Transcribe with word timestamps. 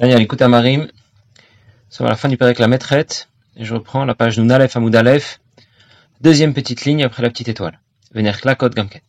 Daniel, 0.00 0.22
écoute 0.22 0.40
Amarim. 0.40 0.88
Ça 1.90 2.02
va 2.02 2.08
à 2.08 2.12
la 2.12 2.16
fin 2.16 2.30
du 2.30 2.38
Pérec 2.38 2.58
la 2.58 2.68
maîtrette. 2.68 3.28
Et 3.54 3.66
je 3.66 3.74
reprends 3.74 4.06
la 4.06 4.14
page 4.14 4.38
Amoud 4.38 4.96
Aleph. 4.96 5.40
Deuxième 6.22 6.54
petite 6.54 6.86
ligne 6.86 7.04
après 7.04 7.22
la 7.22 7.28
petite 7.28 7.48
étoile. 7.48 7.78
Venerkla 8.14 8.54
Kod 8.54 8.74
Gamken. 8.74 9.02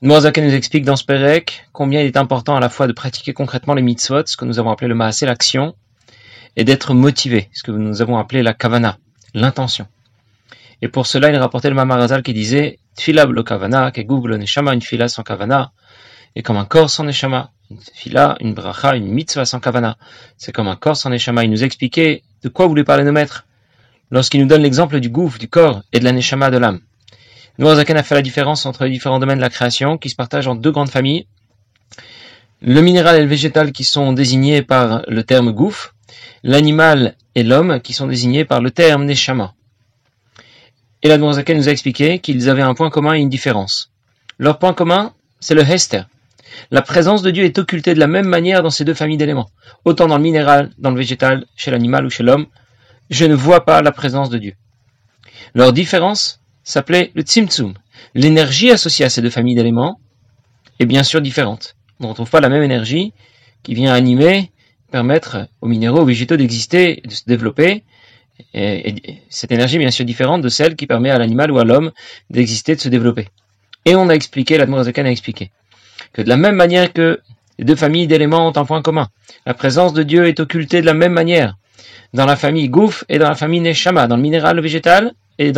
Noirzaken 0.00 0.46
nous 0.46 0.54
explique 0.54 0.86
dans 0.86 0.96
ce 0.96 1.04
Pérec 1.04 1.68
combien 1.74 2.00
il 2.00 2.06
est 2.06 2.16
important 2.16 2.56
à 2.56 2.60
la 2.60 2.70
fois 2.70 2.86
de 2.86 2.94
pratiquer 2.94 3.34
concrètement 3.34 3.74
les 3.74 3.82
mitzvot, 3.82 4.24
ce 4.24 4.38
que 4.38 4.46
nous 4.46 4.58
avons 4.58 4.70
appelé 4.70 4.88
le 4.88 4.94
maasé, 4.94 5.26
l'action, 5.26 5.76
et 6.56 6.64
d'être 6.64 6.94
motivé, 6.94 7.50
ce 7.52 7.62
que 7.62 7.70
nous 7.70 8.00
avons 8.00 8.16
appelé 8.16 8.42
la 8.42 8.54
kavana, 8.54 8.96
l'intention. 9.34 9.86
Et 10.80 10.88
pour 10.88 11.06
cela, 11.06 11.28
il 11.28 11.36
rapportait 11.36 11.68
le 11.68 11.74
Mamarazal 11.74 12.22
qui 12.22 12.32
disait 12.32 12.78
Tfila 12.96 13.26
lo 13.26 13.44
kavana, 13.44 13.90
que 13.90 14.00
Google 14.00 14.36
neshama, 14.36 14.72
une 14.72 14.80
fila 14.80 15.08
sans 15.08 15.22
kavana, 15.22 15.72
et 16.34 16.42
comme 16.42 16.56
un 16.56 16.64
corps 16.64 16.88
sans 16.88 17.04
neshama. 17.04 17.50
Une 17.70 17.78
fila, 17.80 18.36
une 18.40 18.54
bracha, 18.54 18.94
une 18.96 19.08
mitzvah 19.08 19.44
sans 19.44 19.60
kavana. 19.60 19.96
C'est 20.36 20.52
comme 20.52 20.68
un 20.68 20.76
corps 20.76 20.96
sans 20.96 21.10
neshama. 21.10 21.44
Il 21.44 21.50
nous 21.50 21.64
expliquait 21.64 22.22
de 22.42 22.48
quoi 22.48 22.66
voulait 22.66 22.84
parler 22.84 23.02
nos 23.02 23.12
maîtres 23.12 23.46
lorsqu'il 24.10 24.40
nous 24.40 24.46
donne 24.46 24.62
l'exemple 24.62 25.00
du 25.00 25.08
gouffre, 25.08 25.38
du 25.38 25.48
corps 25.48 25.82
et 25.92 25.98
de 25.98 26.04
la 26.04 26.12
neshama 26.12 26.50
de 26.50 26.58
l'âme. 26.58 26.80
Noirzaken 27.58 27.96
a 27.96 28.02
fait 28.02 28.14
la 28.14 28.22
différence 28.22 28.66
entre 28.66 28.84
les 28.84 28.90
différents 28.90 29.18
domaines 29.18 29.38
de 29.38 29.42
la 29.42 29.50
création 29.50 29.98
qui 29.98 30.10
se 30.10 30.14
partagent 30.14 30.46
en 30.46 30.54
deux 30.54 30.70
grandes 30.70 30.90
familles. 30.90 31.26
Le 32.60 32.80
minéral 32.80 33.16
et 33.16 33.22
le 33.22 33.26
végétal 33.26 33.72
qui 33.72 33.84
sont 33.84 34.12
désignés 34.12 34.62
par 34.62 35.02
le 35.08 35.22
terme 35.24 35.52
gouffre, 35.52 35.94
l'animal 36.42 37.16
et 37.34 37.42
l'homme 37.42 37.80
qui 37.80 37.92
sont 37.92 38.06
désignés 38.06 38.44
par 38.44 38.60
le 38.60 38.70
terme 38.70 39.04
neshama. 39.04 39.54
Et 41.02 41.08
la 41.08 41.18
Noirzaken 41.18 41.56
nous 41.56 41.68
a 41.68 41.72
expliqué 41.72 42.18
qu'ils 42.18 42.48
avaient 42.48 42.62
un 42.62 42.74
point 42.74 42.90
commun 42.90 43.14
et 43.14 43.20
une 43.20 43.28
différence. 43.28 43.90
Leur 44.38 44.58
point 44.58 44.74
commun, 44.74 45.14
c'est 45.40 45.54
le 45.54 45.62
hester. 45.62 46.02
La 46.70 46.82
présence 46.82 47.22
de 47.22 47.30
Dieu 47.30 47.44
est 47.44 47.58
occultée 47.58 47.94
de 47.94 48.00
la 48.00 48.06
même 48.06 48.26
manière 48.26 48.62
dans 48.62 48.70
ces 48.70 48.84
deux 48.84 48.94
familles 48.94 49.16
d'éléments. 49.16 49.50
Autant 49.84 50.06
dans 50.06 50.16
le 50.16 50.22
minéral, 50.22 50.70
dans 50.78 50.90
le 50.90 50.96
végétal, 50.96 51.44
chez 51.56 51.70
l'animal 51.70 52.06
ou 52.06 52.10
chez 52.10 52.22
l'homme, 52.22 52.46
je 53.10 53.24
ne 53.24 53.34
vois 53.34 53.64
pas 53.64 53.82
la 53.82 53.92
présence 53.92 54.30
de 54.30 54.38
Dieu. 54.38 54.54
Leur 55.54 55.72
différence 55.72 56.40
s'appelait 56.64 57.12
le 57.14 57.22
tzimtzum. 57.22 57.74
L'énergie 58.14 58.70
associée 58.70 59.04
à 59.04 59.10
ces 59.10 59.22
deux 59.22 59.30
familles 59.30 59.54
d'éléments 59.54 60.00
est 60.78 60.86
bien 60.86 61.02
sûr 61.02 61.20
différente. 61.20 61.76
On 62.00 62.04
ne 62.04 62.08
retrouve 62.10 62.30
pas 62.30 62.40
la 62.40 62.48
même 62.48 62.62
énergie 62.62 63.12
qui 63.62 63.74
vient 63.74 63.92
animer, 63.92 64.50
permettre 64.90 65.48
aux 65.60 65.68
minéraux, 65.68 66.00
aux 66.00 66.04
végétaux 66.04 66.36
d'exister, 66.36 67.02
de 67.04 67.10
se 67.10 67.24
développer. 67.26 67.84
Et, 68.52 68.94
cette 69.30 69.52
énergie 69.52 69.76
est 69.76 69.80
bien 69.80 69.90
sûr 69.90 70.04
différente 70.04 70.42
de 70.42 70.48
celle 70.48 70.76
qui 70.76 70.86
permet 70.86 71.10
à 71.10 71.18
l'animal 71.18 71.50
ou 71.50 71.58
à 71.58 71.64
l'homme 71.64 71.92
d'exister, 72.30 72.76
de 72.76 72.80
se 72.80 72.88
développer. 72.88 73.28
Et 73.84 73.94
on 73.94 74.08
a 74.08 74.14
expliqué, 74.14 74.58
l'Admorazakan 74.58 75.04
a 75.04 75.10
expliqué, 75.10 75.50
que 76.12 76.22
de 76.22 76.28
la 76.28 76.36
même 76.36 76.56
manière 76.56 76.92
que 76.92 77.20
les 77.58 77.64
deux 77.64 77.76
familles 77.76 78.06
d'éléments 78.06 78.48
ont 78.48 78.56
un 78.56 78.64
point 78.64 78.82
commun, 78.82 79.08
la 79.46 79.54
présence 79.54 79.92
de 79.92 80.02
Dieu 80.02 80.26
est 80.26 80.40
occultée 80.40 80.80
de 80.80 80.86
la 80.86 80.94
même 80.94 81.12
manière 81.12 81.56
dans 82.12 82.26
la 82.26 82.36
famille 82.36 82.68
Gouf 82.68 83.04
et 83.08 83.18
dans 83.18 83.28
la 83.28 83.34
famille 83.34 83.60
Neshama, 83.60 84.06
dans 84.06 84.16
le 84.16 84.22
minéral, 84.22 84.56
le 84.56 84.62
végétal, 84.62 85.12
et 85.38 85.52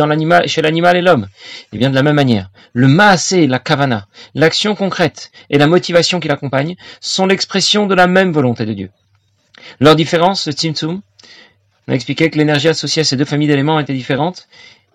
chez 0.47 0.61
l'animal 0.61 0.97
et 0.97 1.01
l'homme. 1.01 1.27
Et 1.71 1.77
bien 1.77 1.89
de 1.89 1.95
la 1.95 2.03
même 2.03 2.15
manière, 2.15 2.49
le 2.73 2.87
maasé, 2.87 3.47
la 3.47 3.59
kavana, 3.59 4.07
l'action 4.35 4.75
concrète 4.75 5.31
et 5.49 5.57
la 5.57 5.67
motivation 5.67 6.19
qui 6.19 6.27
l'accompagne 6.27 6.75
sont 6.99 7.25
l'expression 7.25 7.87
de 7.87 7.95
la 7.95 8.07
même 8.07 8.31
volonté 8.31 8.65
de 8.65 8.73
Dieu. 8.73 8.89
Leur 9.79 9.95
différence, 9.95 10.47
le 10.47 10.53
Tzimtzum, 10.53 11.01
on 11.87 11.91
a 11.91 11.95
expliqué 11.95 12.29
que 12.29 12.37
l'énergie 12.37 12.67
associée 12.67 13.01
à 13.01 13.05
ces 13.05 13.15
deux 13.15 13.25
familles 13.25 13.47
d'éléments 13.47 13.79
était 13.79 13.93
différente 13.93 14.47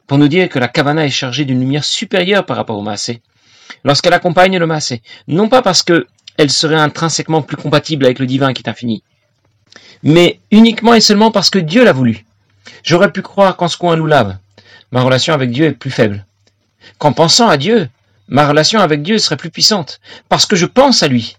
pour 0.06 0.18
nous 0.18 0.28
dire 0.28 0.48
que 0.48 0.58
la 0.58 0.68
kavana 0.68 1.06
est 1.06 1.10
chargée 1.10 1.44
d'une 1.44 1.60
lumière 1.60 1.84
supérieure 1.84 2.44
par 2.44 2.56
rapport 2.56 2.78
au 2.78 2.82
maasé. 2.82 3.22
Lorsqu'elle 3.84 4.14
accompagne 4.14 4.58
le 4.58 4.66
maasé, 4.66 5.02
non 5.28 5.48
pas 5.48 5.62
parce 5.62 5.82
que 5.82 6.06
elle 6.36 6.50
serait 6.50 6.74
intrinsèquement 6.74 7.42
plus 7.42 7.56
compatible 7.56 8.04
avec 8.04 8.18
le 8.18 8.26
divin 8.26 8.52
qui 8.52 8.62
est 8.62 8.68
infini, 8.68 9.02
mais 10.02 10.40
uniquement 10.50 10.94
et 10.94 11.00
seulement 11.00 11.30
parce 11.30 11.50
que 11.50 11.58
Dieu 11.58 11.84
l'a 11.84 11.92
voulu. 11.92 12.24
J'aurais 12.82 13.12
pu 13.12 13.22
croire 13.22 13.56
qu'en 13.56 13.68
ce 13.68 13.76
coin 13.76 13.96
lave, 13.96 14.36
ma 14.90 15.02
relation 15.02 15.32
avec 15.32 15.50
Dieu 15.50 15.66
est 15.66 15.72
plus 15.72 15.90
faible. 15.90 16.26
Qu'en 16.98 17.12
pensant 17.12 17.48
à 17.48 17.56
Dieu, 17.56 17.88
ma 18.28 18.46
relation 18.46 18.80
avec 18.80 19.02
Dieu 19.02 19.18
serait 19.18 19.36
plus 19.36 19.50
puissante, 19.50 20.00
parce 20.28 20.46
que 20.46 20.56
je 20.56 20.66
pense 20.66 21.02
à 21.02 21.08
lui. 21.08 21.36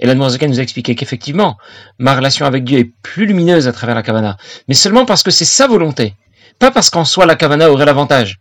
Et 0.00 0.06
la 0.06 0.14
nous 0.14 0.24
a 0.24 0.62
expliqué 0.62 0.94
qu'effectivement, 0.94 1.58
ma 1.98 2.14
relation 2.14 2.46
avec 2.46 2.64
Dieu 2.64 2.78
est 2.78 2.90
plus 3.02 3.26
lumineuse 3.26 3.68
à 3.68 3.72
travers 3.72 3.94
la 3.94 4.02
Kavana, 4.02 4.38
mais 4.66 4.74
seulement 4.74 5.04
parce 5.04 5.22
que 5.22 5.30
c'est 5.30 5.44
sa 5.44 5.66
volonté, 5.66 6.14
pas 6.58 6.70
parce 6.70 6.90
qu'en 6.90 7.04
soi 7.04 7.26
la 7.26 7.36
Kavana 7.36 7.70
aurait 7.70 7.84
l'avantage. 7.84 8.40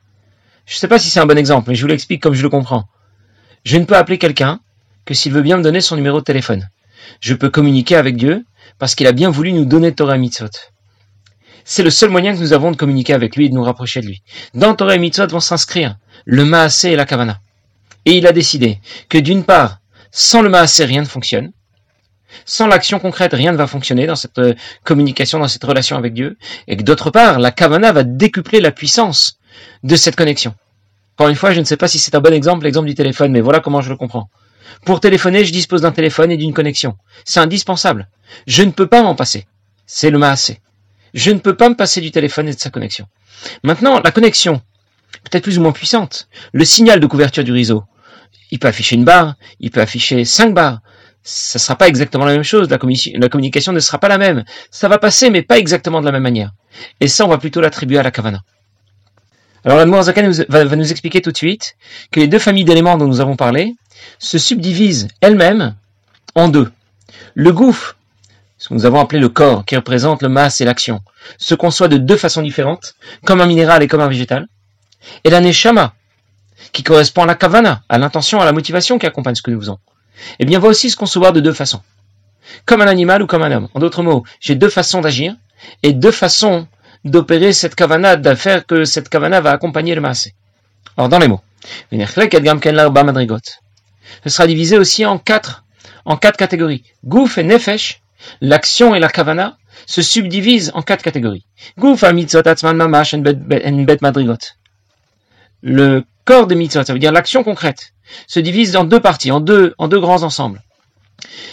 Je 0.66 0.76
ne 0.76 0.80
sais 0.80 0.88
pas 0.88 1.00
si 1.00 1.10
c'est 1.10 1.20
un 1.20 1.26
bon 1.26 1.38
exemple, 1.38 1.70
mais 1.70 1.76
je 1.76 1.82
vous 1.82 1.88
l'explique 1.88 2.24
comme 2.24 2.34
je 2.34 2.44
le 2.44 2.50
comprends. 2.50 2.86
Je 3.64 3.78
ne 3.78 3.86
peux 3.86 3.96
appeler 3.96 4.18
quelqu'un 4.18 4.60
que 5.06 5.14
s'il 5.14 5.34
veut 5.34 5.42
bien 5.42 5.58
me 5.58 5.64
donner 5.64 5.82
son 5.82 5.96
numéro 5.96 6.20
de 6.20 6.24
téléphone. 6.24 6.70
Je 7.20 7.34
peux 7.34 7.50
communiquer 7.50 7.96
avec 7.96 8.16
Dieu 8.16 8.46
parce 8.78 8.96
qu'il 8.96 9.08
a 9.08 9.12
bien 9.12 9.30
voulu 9.30 9.54
nous 9.54 9.66
donner 9.66 9.94
Torah 9.94 10.18
Mitzvot. 10.18 10.50
C'est 11.66 11.84
le 11.84 11.90
seul 11.90 12.10
moyen 12.10 12.34
que 12.34 12.40
nous 12.40 12.54
avons 12.54 12.72
de 12.72 12.78
communiquer 12.78 13.14
avec 13.14 13.36
lui 13.36 13.46
et 13.46 13.50
de 13.50 13.54
nous 13.54 13.64
rapprocher 13.64 14.02
de 14.02 14.08
lui. 14.08 14.24
Dans 14.54 14.74
Torah 14.76 14.96
et 14.96 15.00
Mitzvot 15.00 15.28
vont 15.28 15.40
s'inscrire 15.40 15.98
le 16.26 16.46
Maasé 16.46 16.92
et 16.92 16.96
la 16.96 17.06
Kavana. 17.06 17.40
Et 18.06 18.18
il 18.18 18.28
a 18.28 18.32
décidé 18.32 18.80
que 19.10 19.18
d'une 19.18 19.44
part, 19.44 19.80
sans 20.12 20.42
le 20.42 20.50
Maasé, 20.50 20.86
rien 20.86 21.02
ne 21.02 21.08
fonctionne. 21.08 21.52
Sans 22.46 22.68
l'action 22.68 23.00
concrète, 23.00 23.34
rien 23.34 23.52
ne 23.52 23.58
va 23.58 23.68
fonctionner 23.68 24.08
dans 24.08 24.16
cette 24.16 24.40
euh, 24.40 24.54
communication, 24.84 25.40
dans 25.40 25.48
cette 25.48 25.64
relation 25.64 25.98
avec 25.98 26.14
Dieu. 26.14 26.38
Et 26.68 26.78
que 26.78 26.84
d'autre 26.84 27.12
part, 27.12 27.40
la 27.40 27.52
Kavana 27.52 27.92
va 27.92 28.04
décupler 28.04 28.62
la 28.62 28.72
puissance 28.72 29.40
de 29.84 29.96
cette 29.96 30.16
connexion. 30.16 30.56
Encore 31.20 31.28
une 31.28 31.36
fois, 31.36 31.52
je 31.52 31.60
ne 31.60 31.66
sais 31.66 31.76
pas 31.76 31.90
si 31.90 32.00
c'est 32.00 32.16
un 32.16 32.22
bon 32.22 32.34
exemple, 32.34 32.64
l'exemple 32.64 32.88
du 32.88 32.96
téléphone, 32.96 33.34
mais 33.34 33.42
voilà 33.42 33.60
comment 33.60 33.82
je 33.82 33.90
le 33.90 33.98
comprends. 33.98 34.30
Pour 34.86 35.02
téléphoner, 35.02 35.44
je 35.44 35.52
dispose 35.52 35.82
d'un 35.82 35.92
téléphone 35.92 36.32
et 36.32 36.38
d'une 36.38 36.54
connexion. 36.54 36.96
C'est 37.26 37.42
indispensable. 37.42 38.08
Je 38.48 38.64
ne 38.64 38.72
peux 38.72 38.88
pas 38.88 39.04
m'en 39.04 39.16
passer. 39.16 39.46
C'est 39.86 40.12
le 40.12 40.18
maasé. 40.18 40.62
Je 41.14 41.32
ne 41.32 41.40
peux 41.40 41.58
pas 41.58 41.68
me 41.68 41.76
passer 41.76 42.00
du 42.00 42.12
téléphone 42.12 42.48
et 42.48 42.54
de 42.54 42.58
sa 42.58 42.70
connexion. 42.70 43.06
Maintenant, 43.64 44.00
la 44.02 44.12
connexion, 44.12 44.62
peut-être 45.26 45.44
plus 45.44 45.58
ou 45.58 45.62
moins 45.62 45.74
puissante, 45.74 46.30
le 46.54 46.64
signal 46.64 47.02
de 47.02 47.06
couverture 47.06 47.44
du 47.44 47.52
réseau, 47.52 47.84
il 48.50 48.60
peut 48.60 48.70
afficher 48.70 48.96
une 48.96 49.04
barre, 49.04 49.36
il 49.60 49.72
peut 49.72 49.82
afficher 49.82 50.24
cinq 50.24 50.54
barres. 50.54 50.80
Ça 51.22 51.60
ne 51.60 51.62
sera 51.62 51.76
pas 51.76 51.90
exactement 51.90 52.24
la 52.24 52.32
même 52.32 52.44
chose, 52.44 52.70
la, 52.70 52.78
communication 52.78 53.74
ne 53.74 53.82
sera 53.82 53.98
pas 53.98 54.08
la 54.08 54.18
même. 54.18 54.46
Ça 54.72 54.88
va 54.88 54.98
passer, 55.00 55.30
mais 55.32 55.42
pas 55.42 55.58
exactement 55.58 56.00
de 56.00 56.06
la 56.06 56.14
même 56.14 56.24
manière. 56.24 56.52
Et 57.02 57.10
ça, 57.10 57.26
on 57.26 57.28
va 57.28 57.40
plutôt 57.40 57.60
l'attribuer 57.60 58.00
à 58.00 58.04
la 58.04 58.12
kavana. 58.12 58.42
Alors 59.66 59.78
la 59.78 59.86
va, 59.86 60.66
va 60.66 60.76
nous 60.76 60.92
expliquer 60.92 61.22
tout 61.22 61.32
de 61.32 61.38
suite 61.38 61.76
que 62.12 62.20
les 62.20 62.28
deux 62.28 62.40
familles 62.40 62.64
d'éléments 62.64 62.98
dont 62.98 63.08
nous 63.08 63.22
avons 63.22 63.36
parlé 63.36 63.76
se 64.20 64.38
subdivisent 64.38 65.08
elles-mêmes 65.22 65.76
en 66.36 66.48
deux. 66.48 66.72
Le 67.34 67.52
gouffre, 67.52 67.98
ce 68.58 68.70
que 68.70 68.74
nous 68.74 68.86
avons 68.86 69.00
appelé 69.00 69.20
le 69.20 69.30
corps, 69.30 69.66
qui 69.66 69.76
représente 69.76 70.22
le 70.22 70.30
masse 70.30 70.62
et 70.62 70.66
l'action, 70.66 71.02
se 71.38 71.56
conçoit 71.56 71.88
de 71.88 71.98
deux 71.98 72.18
façons 72.18 72.42
différentes, 72.42 72.96
comme 73.26 73.42
un 73.42 73.46
minéral 73.46 73.84
et 73.84 73.88
comme 73.88 74.02
un 74.02 74.08
végétal. 74.08 74.48
Et 75.24 75.30
la 75.30 75.42
neshama, 75.42 75.94
qui 76.72 76.84
correspond 76.84 77.24
à 77.24 77.26
la 77.26 77.36
kavana, 77.36 77.84
à 77.90 77.98
l'intention, 77.98 78.40
à 78.42 78.46
la 78.46 78.52
motivation 78.52 79.00
qui 79.00 79.06
accompagne 79.06 79.36
ce 79.36 79.42
que 79.42 79.52
nous 79.52 79.60
faisons, 79.60 79.80
eh 80.40 80.46
bien, 80.46 80.60
va 80.60 80.68
aussi 80.68 80.90
se 80.90 80.98
concevoir 80.98 81.34
de 81.34 81.40
deux 81.40 81.54
façons. 81.54 81.82
Comme 82.66 82.82
un 82.82 82.88
animal 82.88 83.22
ou 83.22 83.28
comme 83.28 83.44
un 83.44 83.52
homme. 83.52 83.68
En 83.74 83.80
d'autres 83.80 84.04
mots, 84.04 84.24
j'ai 84.40 84.56
deux 84.56 84.70
façons 84.70 85.02
d'agir 85.02 85.36
et 85.84 85.94
deux 85.94 86.12
façons 86.12 86.68
d'opérer 87.06 87.54
cette 87.54 87.76
kavana, 87.76 88.16
de 88.16 88.36
faire 88.36 88.66
que 88.66 88.86
cette 88.86 89.10
kavana 89.10 89.42
va 89.42 89.52
accompagner 89.52 89.96
le 89.96 90.02
maasé. 90.02 90.34
Alors, 90.98 91.10
dans 91.10 91.20
les 91.20 91.28
mots. 91.28 91.42
Ce 94.24 94.30
sera 94.30 94.48
divisé 94.48 94.78
aussi 94.78 95.06
en 95.06 95.18
quatre, 95.18 95.64
catégories. 96.38 96.84
Gouf 97.06 97.38
et 97.38 97.44
nefesh, 97.44 98.02
l'action 98.42 98.96
et 98.96 99.00
la 99.00 99.10
kavana, 99.10 99.58
se 99.86 100.02
subdivisent 100.02 100.72
en 100.74 100.82
quatre 100.82 101.04
catégories. 101.04 101.46
Gouf 101.78 102.04
mamash 102.04 103.16
madrigot. 104.02 104.38
Le 105.62 106.04
corps 106.26 106.48
des 106.48 106.56
mitzvot, 106.56 106.84
ça 106.84 106.94
veut 106.94 107.00
dire 107.00 107.12
l'action 107.12 107.44
concrète, 107.44 107.94
se 108.28 108.40
divise 108.40 108.76
en 108.76 108.84
deux 108.84 109.00
parties, 109.00 109.32
en 109.32 109.40
deux, 109.40 109.74
grands 109.80 110.24
ensembles. 110.24 110.62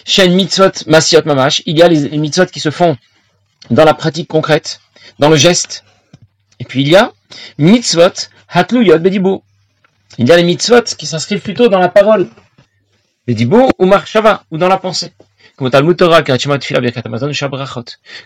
Shen 0.05 0.35
mitzvot 0.35 0.85
masiot 0.87 1.23
mamash, 1.25 1.63
il 1.67 1.79
y 1.79 1.83
a 1.83 1.89
les 1.89 2.19
mitzvot 2.19 2.47
qui 2.47 2.61
se 2.61 2.71
font 2.71 2.97
dans 3.71 3.85
la 3.85 3.95
pratique 3.95 4.29
concrète, 4.29 4.81
dans 5.19 5.29
le 5.29 5.37
geste. 5.37 5.85
Et 6.59 6.65
puis 6.65 6.83
il 6.83 6.89
y 6.89 6.97
a 6.97 7.13
mitzvot 7.59 8.29
hatluyot 8.49 8.99
bedibou. 8.99 9.43
Il 10.19 10.29
y 10.29 10.33
a 10.33 10.37
les 10.37 10.45
mitzvot 10.45 10.83
qui 10.97 11.07
s'inscrivent 11.07 11.41
plutôt 11.41 11.69
dans 11.69 11.79
la 11.79 11.89
parole. 11.89 12.29
Bedibou 13.27 13.71
ou 13.79 13.87
marshava, 13.87 14.45
ou 14.51 14.59
dans 14.59 14.69
la 14.69 14.79
pensée. 14.79 15.13
Comme 15.57 15.71
Talmud 15.71 15.97
Torah, 15.97 16.23
Birkat 16.23 17.03
Amazon. 17.05 17.31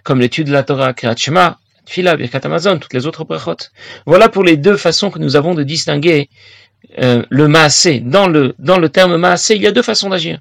Comme 0.03 0.21
l'étude 0.21 0.49
de 0.49 0.53
la 0.53 0.63
Torah, 0.63 0.93
Kirat 0.93 1.15
Tfila, 1.15 2.17
Birkat 2.17 2.41
Amazon, 2.45 2.79
toutes 2.79 2.93
les 2.93 3.07
autres 3.07 3.25
brachot. 3.25 3.57
Voilà 4.05 4.29
pour 4.29 4.45
les 4.45 4.57
deux 4.57 4.77
façons 4.77 5.11
que 5.11 5.19
nous 5.19 5.37
avons 5.37 5.55
de 5.55 5.63
distinguer 5.63 6.29
euh, 6.99 7.23
le 7.29 7.49
maasé. 7.49 8.01
Dans 8.01 8.29
le, 8.29 8.55
dans 8.59 8.79
le 8.79 8.89
terme 8.89 9.17
maasé, 9.17 9.57
il 9.57 9.63
y 9.63 9.67
a 9.67 9.73
deux 9.73 9.83
façons 9.83 10.09
d'agir. 10.09 10.41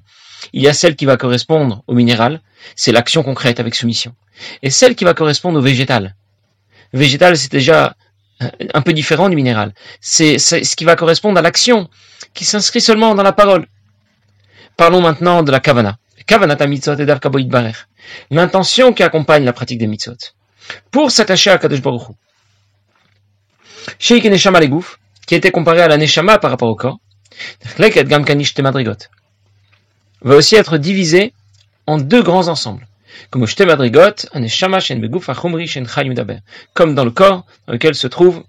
Il 0.52 0.62
y 0.62 0.68
a 0.68 0.72
celle 0.72 0.96
qui 0.96 1.04
va 1.04 1.16
correspondre 1.16 1.82
au 1.86 1.94
minéral, 1.94 2.40
c'est 2.76 2.92
l'action 2.92 3.22
concrète 3.22 3.60
avec 3.60 3.74
soumission. 3.74 4.14
Et 4.62 4.70
celle 4.70 4.94
qui 4.94 5.04
va 5.04 5.14
correspondre 5.14 5.58
au 5.58 5.62
végétal. 5.62 6.16
Végétal, 6.92 7.36
c'est 7.36 7.52
déjà 7.52 7.94
euh, 8.42 8.48
un 8.74 8.82
peu 8.82 8.92
différent 8.92 9.28
du 9.28 9.36
minéral. 9.36 9.74
C'est 10.00 10.38
ce 10.38 10.76
qui 10.76 10.84
va 10.84 10.96
correspondre 10.96 11.38
à 11.38 11.42
l'action, 11.42 11.88
qui 12.34 12.44
s'inscrit 12.44 12.80
seulement 12.80 13.14
dans 13.14 13.22
la 13.22 13.32
parole. 13.32 13.66
Parlons 14.76 15.02
maintenant 15.02 15.42
de 15.42 15.50
la 15.52 15.60
kavana. 15.60 15.98
L'intention 18.30 18.92
qui 18.92 19.02
accompagne 19.02 19.44
la 19.44 19.52
pratique 19.52 19.78
des 19.78 19.86
mitzvot. 19.86 20.16
Pour 20.90 21.10
s'attacher 21.10 21.50
à 21.50 21.58
Kadosh 21.58 21.82
Baruch 21.82 22.08
Hu. 22.08 22.12
Sheik 23.98 24.24
Neshama 24.24 24.60
Legouf, 24.60 24.99
qui 25.30 25.36
était 25.36 25.52
comparé 25.52 25.80
à 25.80 25.86
la 25.86 25.96
Neshama 25.96 26.40
par 26.40 26.50
rapport 26.50 26.68
au 26.68 26.74
corps, 26.74 26.98
va 30.22 30.34
aussi 30.34 30.56
être 30.56 30.76
divisé 30.76 31.32
en 31.86 31.98
deux 31.98 32.20
grands 32.20 32.48
ensembles. 32.48 32.88
Comme 36.74 36.96
dans 36.96 37.04
le 37.04 37.12
corps 37.12 37.46
dans 37.68 37.72
lequel 37.74 37.94
se 37.94 38.08
trouve 38.08 38.42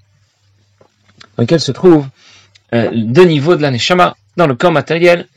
dans 1.37 1.43
lequel 1.43 1.59
se 1.59 1.71
trouve 1.71 2.07
euh, 2.73 2.89
deux 2.91 3.25
niveaux 3.25 3.55
de 3.55 3.61
la 3.61 3.69
Neshama. 3.69 4.15
Dans 4.35 4.47
le 4.47 4.55
corps 4.55 4.71
matériel, 4.71 5.27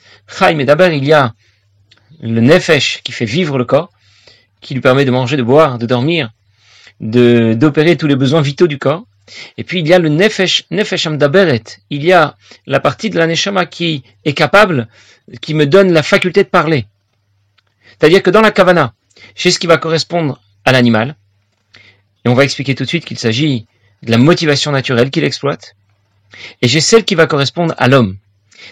il 0.41 1.05
y 1.05 1.13
a 1.13 1.35
le 2.23 2.41
Nefesh 2.41 3.03
qui 3.03 3.13
fait 3.13 3.27
vivre 3.27 3.59
le 3.59 3.67
corps, 3.67 3.91
qui 4.63 4.73
lui 4.73 4.81
permet 4.81 5.05
de 5.05 5.11
manger, 5.11 5.37
de 5.37 5.43
boire, 5.43 5.77
de 5.77 5.85
dormir, 5.85 6.31
d'opérer 7.01 7.99
tous 7.99 8.07
les 8.07 8.17
besoins 8.17 8.41
vitaux 8.41 8.67
du 8.67 8.79
corps. 8.79 9.05
Et 9.57 9.65
puis 9.65 9.81
il 9.81 9.89
y 9.89 9.95
a 9.95 9.99
le 9.99 10.09
Nefesh, 10.09 10.65
Nefesh. 10.71 11.09
Il 11.91 12.05
y 12.05 12.13
a 12.13 12.37
la 12.67 12.81
partie 12.81 13.11
de 13.11 13.19
la 13.19 13.27
Neshama 13.27 13.67
qui 13.67 14.05
est 14.25 14.35
capable, 14.35 14.89
qui 15.41 15.55
me 15.55 15.67
donne 15.67 15.93
la 15.93 16.03
faculté 16.03 16.45
de 16.45 16.49
parler. 16.49 16.87
C'est-à-dire 17.89 18.23
que 18.23 18.31
dans 18.31 18.41
la 18.41 18.51
Kavana, 18.51 18.95
j'ai 19.35 19.51
ce 19.51 19.59
qui 19.59 19.67
va 19.67 19.79
correspondre 19.79 20.41
à 20.65 20.73
l'animal. 20.73 21.17
Et 22.25 22.29
on 22.29 22.35
va 22.35 22.45
expliquer 22.45 22.75
tout 22.75 22.85
de 22.85 22.89
suite 22.89 23.05
qu'il 23.05 23.19
s'agit 23.19 23.67
de 24.03 24.11
la 24.11 24.19
motivation 24.19 24.73
naturelle 24.73 25.11
qu'il 25.11 25.25
exploite. 25.25 25.77
Et 26.63 26.69
j'ai 26.69 26.81
celle 26.81 27.05
qui 27.05 27.15
va 27.15 27.27
correspondre 27.27 27.75
à 27.79 27.89
l'homme. 27.89 28.17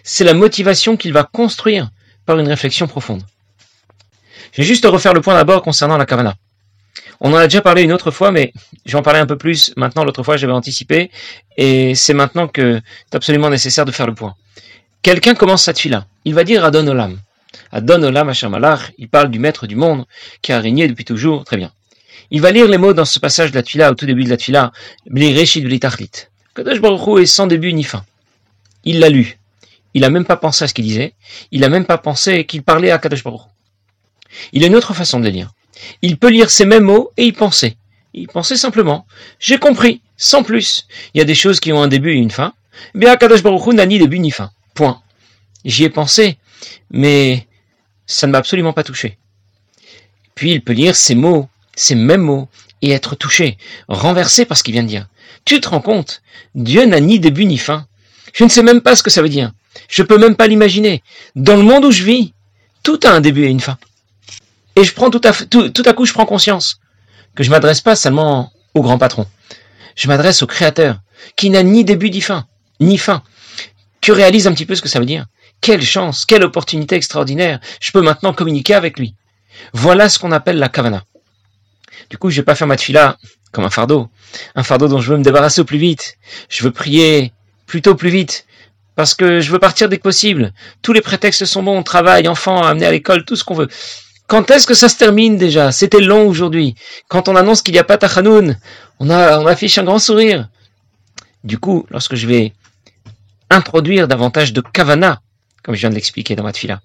C'est 0.03 0.25
la 0.25 0.35
motivation 0.35 0.97
qu'il 0.97 1.13
va 1.13 1.25
construire 1.25 1.91
par 2.27 2.39
une 2.39 2.49
réflexion 2.49 2.87
profonde. 2.87 3.23
Je 4.53 4.63
vais 4.63 4.69
juste 4.69 4.85
refaire 4.85 5.15
le 5.15 5.21
point 5.21 5.35
d'abord 5.35 5.63
concernant 5.63 5.97
la 5.97 6.07
Kavana. 6.07 6.37
On 7.25 7.33
en 7.33 7.37
a 7.37 7.47
déjà 7.47 7.63
parlé 7.63 7.83
une 7.83 7.93
autre 7.93 8.11
fois, 8.11 8.33
mais 8.33 8.53
je 8.85 8.93
vais 8.93 8.99
en 8.99 9.03
parler 9.03 9.21
un 9.21 9.27
peu 9.27 9.39
plus 9.39 9.73
maintenant. 9.77 10.03
L'autre 10.03 10.25
fois, 10.25 10.37
j'avais 10.37 10.53
anticipé, 10.53 11.09
et 11.57 11.95
c'est 11.95 12.15
maintenant 12.15 12.49
que 12.49 12.81
c'est 13.09 13.15
absolument 13.15 13.49
nécessaire 13.49 13.85
de 13.85 13.93
faire 13.93 14.09
le 14.09 14.15
point. 14.15 14.35
Quelqu'un 15.03 15.37
commence 15.37 15.63
sa 15.63 15.73
tfila. 15.73 16.05
Il 16.25 16.35
va 16.35 16.43
dire 16.43 16.65
Adon 16.65 16.85
Olam. 16.85 17.21
Adon 17.71 18.03
Olam 18.03 18.29
Hashem 18.29 18.59
Il 18.99 19.09
parle 19.09 19.31
du 19.31 19.39
maître 19.39 19.69
du 19.69 19.77
monde 19.77 20.05
qui 20.43 20.53
a 20.53 20.59
régné 20.59 20.89
depuis 20.89 21.05
toujours. 21.05 21.45
Très 21.45 21.57
bien. 21.57 21.71
Il 22.33 22.41
va 22.41 22.51
lire 22.51 22.67
les 22.67 22.79
mots 22.79 22.93
dans 22.93 23.05
ce 23.05 23.21
passage 23.21 23.53
de 23.53 23.57
la 23.57 23.63
tfila, 23.63 23.93
au 23.93 23.95
tout 23.95 24.07
début 24.07 24.25
de 24.25 24.31
la 24.31 24.37
tfila. 24.37 24.73
Bli 25.07 25.39
Reshid 25.39 25.81
Tachlit. 25.81 26.11
Kadosh 26.57 26.81
Baruch 26.81 27.23
est 27.23 27.27
sans 27.27 27.47
début 27.47 27.73
ni 27.73 27.85
fin. 27.85 28.05
Il 28.83 28.99
l'a 28.99 29.09
lu. 29.09 29.39
Il 29.95 30.01
n'a 30.01 30.11
même 30.11 30.25
pas 30.25 30.37
pensé 30.37 30.65
à 30.65 30.69
ce 30.69 30.75
qu'il 30.75 30.85
disait. 30.85 31.15
Il 31.53 31.61
n'a 31.61 31.69
même 31.69 31.85
pas 31.85 31.99
pensé 31.99 32.47
qu'il 32.47 32.65
parlait 32.65 32.91
à 32.91 32.99
Kadosh 32.99 33.23
Baruch 33.23 33.43
Il 34.53 34.65
a 34.65 34.67
une 34.67 34.75
autre 34.75 34.93
façon 34.93 35.21
de 35.21 35.29
lire. 35.29 35.53
Il 36.03 36.19
peut 36.19 36.31
lire 36.31 36.51
ces 36.51 36.65
mêmes 36.65 36.85
mots 36.85 37.11
et 37.17 37.25
y 37.27 37.33
penser. 37.33 37.77
Il 38.15 38.29
pensait 38.29 38.57
simplement. 38.57 39.07
J'ai 39.39 39.59
compris, 39.59 40.03
sans 40.17 40.43
plus. 40.43 40.87
Il 41.15 41.19
y 41.19 41.23
a 41.23 41.25
des 41.25 41.35
choses 41.35 41.61
qui 41.61 41.73
ont 41.73 41.83
un 41.83 41.89
début 41.89 42.13
et 42.13 42.19
une 42.19 42.31
fin. 42.31 42.53
Bien, 42.95 43.17
Kadosh 43.17 43.43
Baruch 43.43 43.67
n'a 43.75 43.87
ni 43.87 43.99
début 43.99 44.19
ni 44.19 44.31
fin. 44.31 44.51
Point. 44.75 45.01
J'y 45.65 45.85
ai 45.85 45.91
pensé, 45.91 46.37
mais 46.91 47.47
ça 48.07 48.27
ne 48.27 48.33
m'a 48.33 48.39
absolument 48.39 48.73
pas 48.73 48.85
touché. 48.85 49.19
Puis 50.35 50.53
il 50.53 50.63
peut 50.63 50.73
lire 50.73 50.97
ces 50.97 51.15
mots, 51.15 51.49
ces 51.75 51.95
mêmes 51.95 52.23
mots, 52.23 52.49
et 52.83 52.91
être 52.91 53.15
touché, 53.15 53.57
renversé 53.89 54.45
par 54.45 54.59
ce 54.59 54.63
qu'il 54.63 54.73
vient 54.73 54.83
de 54.83 54.89
dire. 54.89 55.07
Tu 55.45 55.61
te 55.61 55.69
rends 55.69 55.81
compte? 55.81 56.23
Dieu 56.55 56.85
n'a 56.85 57.01
ni 57.01 57.21
début 57.21 57.47
ni 57.47 57.59
fin. 57.59 57.87
Je 58.33 58.45
ne 58.45 58.49
sais 58.49 58.63
même 58.63 58.81
pas 58.81 58.97
ce 58.97 59.03
que 59.03 59.11
ça 59.11 59.23
veut 59.23 59.29
dire. 59.29 59.53
Je 59.89 60.03
peux 60.03 60.19
même 60.19 60.37
pas 60.37 60.47
l'imaginer. 60.47 61.03
Dans 61.37 61.57
le 61.57 61.63
monde 61.63 61.85
où 61.85 61.91
je 61.91 62.03
vis, 62.03 62.33
tout 62.83 62.99
a 63.05 63.11
un 63.11 63.21
début 63.21 63.45
et 63.45 63.51
une 63.51 63.61
fin. 63.61 63.79
Et 64.77 64.85
je 64.85 64.95
prends 64.95 65.11
tout 65.11 65.21
à, 65.25 65.33
tout, 65.33 65.69
tout 65.69 65.83
à 65.85 65.93
coup, 65.93 66.07
je 66.07 66.13
prends 66.13 66.27
conscience 66.27 66.81
que 67.35 67.43
je 67.43 67.51
m'adresse 67.51 67.81
pas 67.81 67.97
seulement 67.97 68.53
au 68.75 68.83
grand 68.83 68.99
patron. 68.99 69.27
Je 69.97 70.09
m'adresse 70.09 70.43
au 70.43 70.47
créateur, 70.47 71.01
qui 71.37 71.51
n'a 71.51 71.63
ni 71.63 71.85
début 71.85 72.11
ni 72.11 72.21
fin, 72.21 72.47
ni 72.81 72.99
fin. 72.99 73.23
Tu 74.01 74.13
réalises 74.13 74.47
un 74.47 74.53
petit 74.53 74.67
peu 74.67 74.75
ce 74.75 74.83
que 74.83 74.89
ça 74.89 74.99
veut 74.99 75.07
dire. 75.07 75.27
Quelle 75.61 75.83
chance, 75.83 76.25
quelle 76.25 76.43
opportunité 76.43 76.97
extraordinaire. 76.97 77.61
Je 77.81 77.93
peux 77.93 78.03
maintenant 78.03 78.33
communiquer 78.33 78.75
avec 78.75 78.99
lui. 78.99 79.15
Voilà 79.73 80.09
ce 80.09 80.19
qu'on 80.19 80.33
appelle 80.33 80.59
la 80.59 80.69
kavana. 80.69 81.05
Du 82.11 82.19
coup, 82.19 82.31
je 82.31 82.37
vais 82.37 82.45
pas 82.45 82.55
faire 82.55 82.67
ma 82.67 82.77
tefila 82.77 83.17
comme 83.53 83.65
un 83.65 83.71
fardeau. 83.71 84.09
Un 84.57 84.63
fardeau 84.63 84.89
dont 84.89 85.01
je 85.01 85.13
veux 85.13 85.19
me 85.19 85.23
débarrasser 85.23 85.61
au 85.61 85.65
plus 85.65 85.79
vite. 85.79 86.17
Je 86.49 86.65
veux 86.65 86.73
prier 86.73 87.33
plutôt 87.67 87.95
plus 87.95 88.11
vite. 88.11 88.47
Parce 88.97 89.15
que 89.15 89.41
je 89.41 89.51
veux 89.53 89.59
partir 89.59 89.89
dès 89.89 89.99
que 89.99 90.03
possible. 90.03 90.53
Tous 90.83 90.93
les 90.93 91.01
prétextes 91.01 91.45
sont 91.45 91.63
bons. 91.63 91.83
Travail, 91.83 92.27
enfant, 92.29 92.63
amener 92.63 92.87
à 92.87 92.91
l'école, 92.91 93.25
tout 93.25 93.37
ce 93.37 93.45
qu'on 93.45 93.55
veut. 93.55 93.69
Quand 94.33 94.51
est-ce 94.51 94.67
que 94.67 94.73
ça 94.73 94.89
se 94.89 94.97
termine 94.97 95.37
déjà? 95.37 95.73
C'était 95.73 96.01
long 96.01 96.27
aujourd'hui. 96.27 96.75
Quand 97.09 97.29
on 97.29 97.37
annonce 97.37 97.61
qu'il 97.61 97.75
n'y 97.75 97.79
a 97.79 97.85
pas 97.85 97.99
Tachanoun, 97.99 98.57
on, 98.99 99.11
on 99.11 99.47
affiche 99.47 99.77
un 99.77 99.85
grand 99.85 99.99
sourire. 99.99 100.49
Du 101.45 101.59
coup, 101.59 101.85
lorsque 101.91 102.15
je 102.15 102.27
vais 102.27 102.55
introduire 103.51 104.09
davantage 104.09 104.55
de 104.55 104.63
kavana, 104.63 105.21
comme 105.63 105.75
je 105.75 105.81
viens 105.81 105.91
de 105.91 105.97
l'expliquer 105.97 106.35
dans 106.35 106.45
ma 106.45 106.53
tfila, 106.53 106.81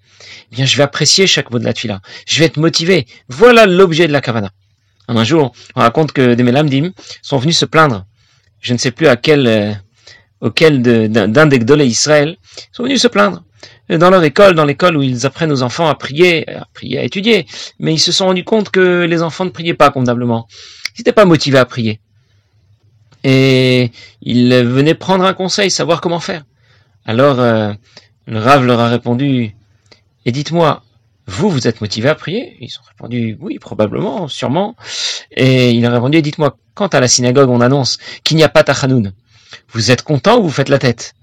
eh 0.51 0.55
bien, 0.57 0.65
je 0.65 0.75
vais 0.75 0.83
apprécier 0.83 1.25
chaque 1.25 1.49
mot 1.49 1.57
de 1.57 1.63
la 1.63 1.71
tfila. 1.71 2.01
Je 2.27 2.37
vais 2.37 2.47
être 2.47 2.57
motivé. 2.57 3.07
Voilà 3.29 3.65
l'objet 3.65 4.07
de 4.07 4.11
la 4.11 4.19
kavana. 4.19 4.51
Un 5.07 5.23
jour, 5.23 5.53
on 5.77 5.79
raconte 5.79 6.11
que 6.11 6.33
des 6.33 6.43
Melamdim 6.43 6.91
sont 7.21 7.37
venus 7.37 7.57
se 7.57 7.63
plaindre. 7.63 8.05
Je 8.59 8.73
ne 8.73 8.77
sais 8.77 8.91
plus 8.91 9.07
à 9.07 9.15
quel, 9.15 9.81
auquel 10.41 10.81
d'un 10.81 11.45
des 11.47 11.59
Gdolé 11.59 11.85
Israël, 11.85 12.37
sont 12.71 12.83
venus 12.83 13.01
se 13.01 13.07
plaindre 13.07 13.43
dans 13.89 14.09
leur 14.09 14.23
école, 14.23 14.55
dans 14.55 14.65
l'école 14.65 14.97
où 14.97 15.03
ils 15.03 15.25
apprennent 15.25 15.51
aux 15.51 15.63
enfants 15.63 15.87
à 15.87 15.95
prier, 15.95 16.47
à 16.49 16.67
prier, 16.73 16.99
à 16.99 17.03
étudier. 17.03 17.47
Mais 17.79 17.93
ils 17.93 17.99
se 17.99 18.11
sont 18.11 18.25
rendus 18.25 18.43
compte 18.43 18.69
que 18.69 19.05
les 19.05 19.21
enfants 19.23 19.45
ne 19.45 19.49
priaient 19.49 19.73
pas 19.73 19.89
convenablement. 19.91 20.47
Ils 20.95 21.01
n'étaient 21.01 21.13
pas 21.13 21.25
motivés 21.25 21.57
à 21.57 21.65
prier. 21.65 21.99
Et 23.23 23.91
ils 24.21 24.53
venaient 24.63 24.93
prendre 24.93 25.23
un 25.25 25.33
conseil, 25.33 25.71
savoir 25.71 26.01
comment 26.01 26.19
faire. 26.19 26.43
Alors, 27.05 27.39
euh, 27.39 27.73
le 28.25 28.39
Rav 28.39 28.65
leur 28.65 28.79
a 28.79 28.89
répondu, 28.89 29.55
et 30.25 30.31
dites-moi, 30.31 30.83
vous, 31.25 31.49
vous 31.49 31.67
êtes 31.67 31.81
motivés 31.81 32.09
à 32.09 32.15
prier? 32.15 32.57
Ils 32.59 32.77
ont 32.79 32.87
répondu, 32.87 33.37
oui, 33.41 33.59
probablement, 33.59 34.27
sûrement. 34.27 34.75
Et 35.31 35.71
il 35.71 35.85
a 35.85 35.91
répondu, 35.91 36.21
dites-moi, 36.21 36.57
quand 36.73 36.93
à 36.93 36.99
la 36.99 37.07
synagogue 37.07 37.49
on 37.49 37.61
annonce 37.61 37.97
qu'il 38.23 38.37
n'y 38.37 38.43
a 38.43 38.49
pas 38.49 38.63
Tachanoun, 38.63 39.13
vous 39.71 39.91
êtes 39.91 40.01
content 40.01 40.39
ou 40.39 40.43
vous 40.43 40.49
faites 40.49 40.69
la 40.69 40.79
tête? 40.79 41.13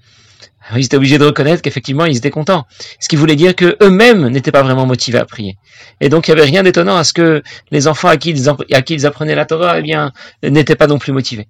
Ils 0.75 0.85
étaient 0.85 0.97
obligés 0.97 1.19
de 1.19 1.25
reconnaître 1.25 1.63
qu'effectivement 1.63 2.07
ils 2.07 2.17
étaient 2.17 2.31
contents. 2.31 2.67
Ce 2.99 3.09
qui 3.09 3.17
voulait 3.17 3.37
dire 3.37 3.55
que 3.55 3.77
eux-mêmes 3.83 4.29
n'étaient 4.29 4.53
pas 4.53 4.63
vraiment 4.63 4.87
motivés 4.87 5.19
à 5.19 5.25
prier. 5.25 5.59
Et 6.01 6.09
donc 6.09 6.27
il 6.27 6.35
n'y 6.35 6.41
avait 6.41 6.51
rien 6.51 6.63
d'étonnant 6.63 6.97
à 6.97 7.05
ce 7.05 7.13
que 7.13 7.43
les 7.71 7.87
enfants 7.87 8.09
à 8.09 8.17
qui 8.17 8.31
ils, 8.31 9.07
apprenaient 9.07 9.35
la 9.35 9.45
Torah, 9.45 9.79
eh 9.79 9.83
bien, 9.83 10.13
n'étaient 10.43 10.77
pas 10.77 10.87
non 10.87 10.99
plus 10.99 11.13
motivés. 11.13 11.49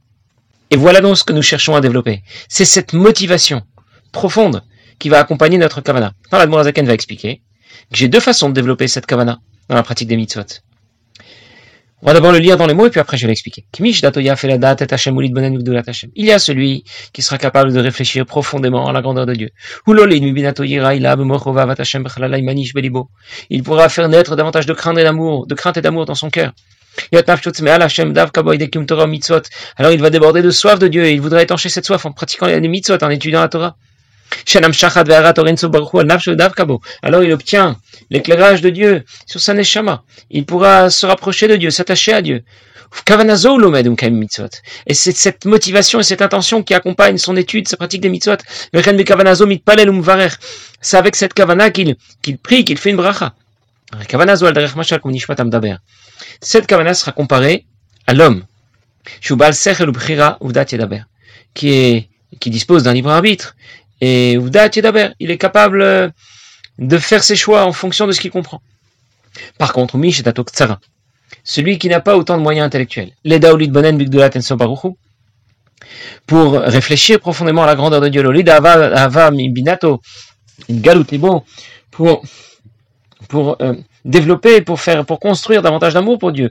Et 0.70 0.76
voilà 0.76 1.00
donc 1.00 1.16
ce 1.16 1.24
que 1.24 1.32
nous 1.32 1.42
cherchons 1.42 1.76
à 1.76 1.80
développer. 1.80 2.22
C'est 2.48 2.64
cette 2.64 2.92
motivation 2.92 3.62
profonde 4.10 4.62
qui 4.98 5.08
va 5.08 5.20
accompagner 5.20 5.58
notre 5.58 5.80
kavana. 5.80 6.12
Dans 6.30 6.38
la 6.38 6.46
va 6.46 6.94
expliquer 6.94 7.42
que 7.90 7.96
j'ai 7.96 8.08
deux 8.08 8.20
façons 8.20 8.48
de 8.48 8.54
développer 8.54 8.88
cette 8.88 9.06
kavana 9.06 9.38
dans 9.68 9.76
la 9.76 9.82
pratique 9.82 10.08
des 10.08 10.16
mitzvot. 10.16 10.42
On 12.02 12.06
va 12.08 12.12
d'abord 12.12 12.32
le 12.32 12.38
lire 12.38 12.56
dans 12.58 12.66
les 12.66 12.74
mots 12.74 12.86
et 12.86 12.90
puis 12.90 13.00
après 13.00 13.16
je 13.16 13.22
vais 13.22 13.28
l'expliquer. 13.28 13.64
Il 16.14 16.26
y 16.26 16.32
a 16.32 16.38
celui 16.38 16.84
qui 17.12 17.22
sera 17.22 17.38
capable 17.38 17.72
de 17.72 17.80
réfléchir 17.80 18.26
profondément 18.26 18.86
à 18.88 18.92
la 18.92 19.00
grandeur 19.00 19.24
de 19.24 19.34
Dieu. 19.34 19.50
Il 23.50 23.62
pourra 23.62 23.88
faire 23.88 24.08
naître 24.08 24.36
davantage 24.36 24.66
de 24.66 24.74
crainte 24.74 24.98
et 24.98 25.02
d'amour, 25.02 25.46
de 25.46 25.54
crainte 25.54 25.78
et 25.78 25.80
d'amour 25.80 26.04
dans 26.04 26.14
son 26.14 26.28
cœur. 26.28 26.52
Alors 29.76 29.92
il 29.92 30.00
va 30.00 30.10
déborder 30.10 30.42
de 30.42 30.50
soif 30.50 30.78
de 30.78 30.88
Dieu 30.88 31.04
et 31.04 31.12
il 31.12 31.20
voudra 31.20 31.42
étancher 31.42 31.68
cette 31.68 31.86
soif 31.86 32.04
en 32.06 32.12
pratiquant 32.12 32.46
les 32.46 32.60
mitzvot, 32.68 33.02
en 33.02 33.10
étudiant 33.10 33.40
la 33.40 33.48
Torah. 33.48 33.76
Alors 37.02 37.22
il 37.22 37.32
obtient 37.32 37.78
l'éclairage 38.10 38.60
de 38.60 38.70
Dieu 38.70 39.04
sur 39.26 39.40
sa 39.40 39.54
neshama. 39.54 40.04
Il 40.30 40.44
pourra 40.46 40.90
se 40.90 41.06
rapprocher 41.06 41.48
de 41.48 41.56
Dieu, 41.56 41.70
s'attacher 41.70 42.12
à 42.12 42.22
Dieu. 42.22 42.44
Et 44.86 44.94
c'est 44.94 45.16
cette 45.16 45.44
motivation 45.44 46.00
et 46.00 46.02
cette 46.02 46.22
intention 46.22 46.62
qui 46.62 46.74
accompagne 46.74 47.18
son 47.18 47.36
étude, 47.36 47.66
sa 47.66 47.76
pratique 47.76 48.00
des 48.00 48.08
mitzvot. 48.08 48.36
C'est 50.80 50.96
avec 50.96 51.16
cette 51.16 51.34
kavana 51.34 51.70
qu'il 51.70 51.96
prie, 52.42 52.64
qu'il 52.64 52.78
fait 52.78 52.90
une 52.90 52.96
bracha. 52.96 53.34
Cette 56.40 56.66
kavana 56.66 56.94
sera 56.94 57.12
comparée 57.12 57.66
à 58.06 58.14
l'homme 58.14 58.44
qui 61.54 61.70
est 61.70 62.08
qui 62.40 62.50
dispose 62.50 62.82
d'un 62.82 62.92
libre 62.92 63.10
arbitre 63.10 63.54
et 64.00 64.32
il 64.34 65.30
est 65.30 65.38
capable 65.38 65.82
euh, 65.82 66.08
de 66.78 66.98
faire 66.98 67.22
ses 67.22 67.36
choix 67.36 67.64
en 67.64 67.72
fonction 67.72 68.06
de 68.06 68.12
ce 68.12 68.20
qu'il 68.20 68.30
comprend. 68.30 68.60
Par 69.58 69.72
contre, 69.72 69.98
celui 71.44 71.78
qui 71.78 71.88
n'a 71.88 72.00
pas 72.00 72.16
autant 72.16 72.36
de 72.36 72.42
moyens 72.42 72.66
intellectuels, 72.66 73.12
pour 76.26 76.52
réfléchir 76.52 77.20
profondément 77.20 77.64
à 77.64 77.66
la 77.66 77.74
grandeur 77.74 78.00
de 78.00 78.08
Dieu, 78.08 78.22
pour 81.90 82.22
pour 83.28 83.56
euh, 83.62 83.74
développer, 84.04 84.60
pour 84.60 84.80
faire, 84.80 85.04
pour 85.04 85.18
construire 85.18 85.62
davantage 85.62 85.94
d'amour 85.94 86.18
pour 86.18 86.32
Dieu. 86.32 86.50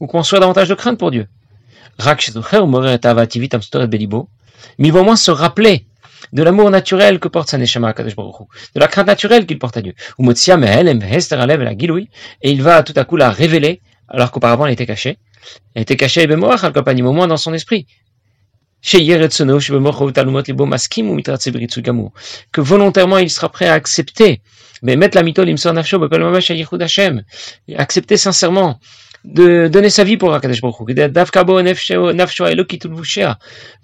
Ou 0.00 0.06
construire 0.06 0.40
davantage 0.40 0.68
de 0.68 0.74
crainte 0.74 0.98
pour 0.98 1.10
Dieu. 1.10 1.26
Mais 4.78 4.88
il 4.88 4.92
va 4.92 5.00
au 5.00 5.04
moins 5.04 5.16
se 5.16 5.30
rappeler 5.30 5.86
de 6.32 6.42
l'amour 6.42 6.70
naturel 6.70 7.18
que 7.18 7.28
porte 7.28 7.50
sa 7.50 7.58
neshama 7.58 7.92
de 7.92 8.80
la 8.80 8.88
crainte 8.88 9.06
naturelle 9.06 9.46
qu'il 9.46 9.58
porte 9.58 9.76
à 9.76 9.82
Dieu. 9.82 9.94
Et 12.42 12.50
il 12.50 12.62
va 12.62 12.82
tout 12.82 12.94
à 12.96 13.04
coup 13.04 13.16
la 13.16 13.30
révéler, 13.30 13.80
alors 14.08 14.30
qu'auparavant 14.30 14.66
elle 14.66 14.72
était 14.72 14.86
cachée. 14.86 15.18
Elle 15.74 15.82
était 15.82 15.96
cachée, 15.96 16.26
au 16.26 17.12
moins 17.12 17.26
dans 17.26 17.36
son 17.36 17.52
esprit 17.52 17.86
que 18.84 19.00
volontairement 22.60 23.18
il 23.18 23.30
sera 23.30 23.48
prêt 23.48 23.68
à 23.68 23.74
accepter, 23.74 24.40
mais 24.82 24.96
mettre 24.96 25.16
la 25.16 25.22
mitol 25.22 25.48
accepter 27.76 28.16
sincèrement 28.16 28.80
de 29.24 29.68
donner 29.68 29.90
sa 29.90 30.04
vie 30.04 30.16
pour 30.16 30.34
Akadosh 30.34 30.60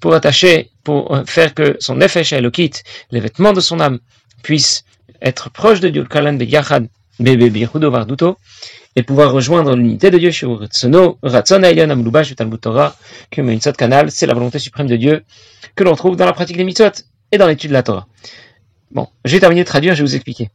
pour 0.00 0.14
attacher, 0.14 0.70
pour 0.84 1.22
faire 1.26 1.54
que 1.54 1.76
son 1.78 1.96
nefesh 1.96 2.32
Elokit, 2.32 2.72
les 3.10 3.20
vêtements 3.20 3.52
de 3.52 3.60
son 3.60 3.80
âme, 3.80 3.98
puissent 4.42 4.84
être 5.22 5.50
proches 5.50 5.80
de 5.80 5.88
Dieu, 5.88 6.06
et 8.96 9.02
pouvoir 9.02 9.32
rejoindre 9.32 9.76
l'unité 9.76 10.10
de 10.10 10.18
Dieu. 10.18 10.30
Kanal, 13.76 14.10
c'est 14.10 14.26
la 14.26 14.34
volonté 14.34 14.58
suprême 14.58 14.86
de 14.86 14.96
Dieu 14.96 15.24
que 15.76 15.84
l'on 15.84 15.94
trouve 15.94 16.16
dans 16.16 16.26
la 16.26 16.32
pratique 16.32 16.56
des 16.56 16.64
mitzvot 16.64 16.90
et 17.30 17.38
dans 17.38 17.46
l'étude 17.46 17.70
de 17.70 17.74
la 17.74 17.82
Torah. 17.82 18.08
Bon, 18.90 19.08
j'ai 19.24 19.38
terminé 19.38 19.62
de 19.62 19.66
traduire, 19.66 19.94
je 19.94 20.02
vais 20.02 20.08
vous 20.08 20.14
expliquer. 20.14 20.50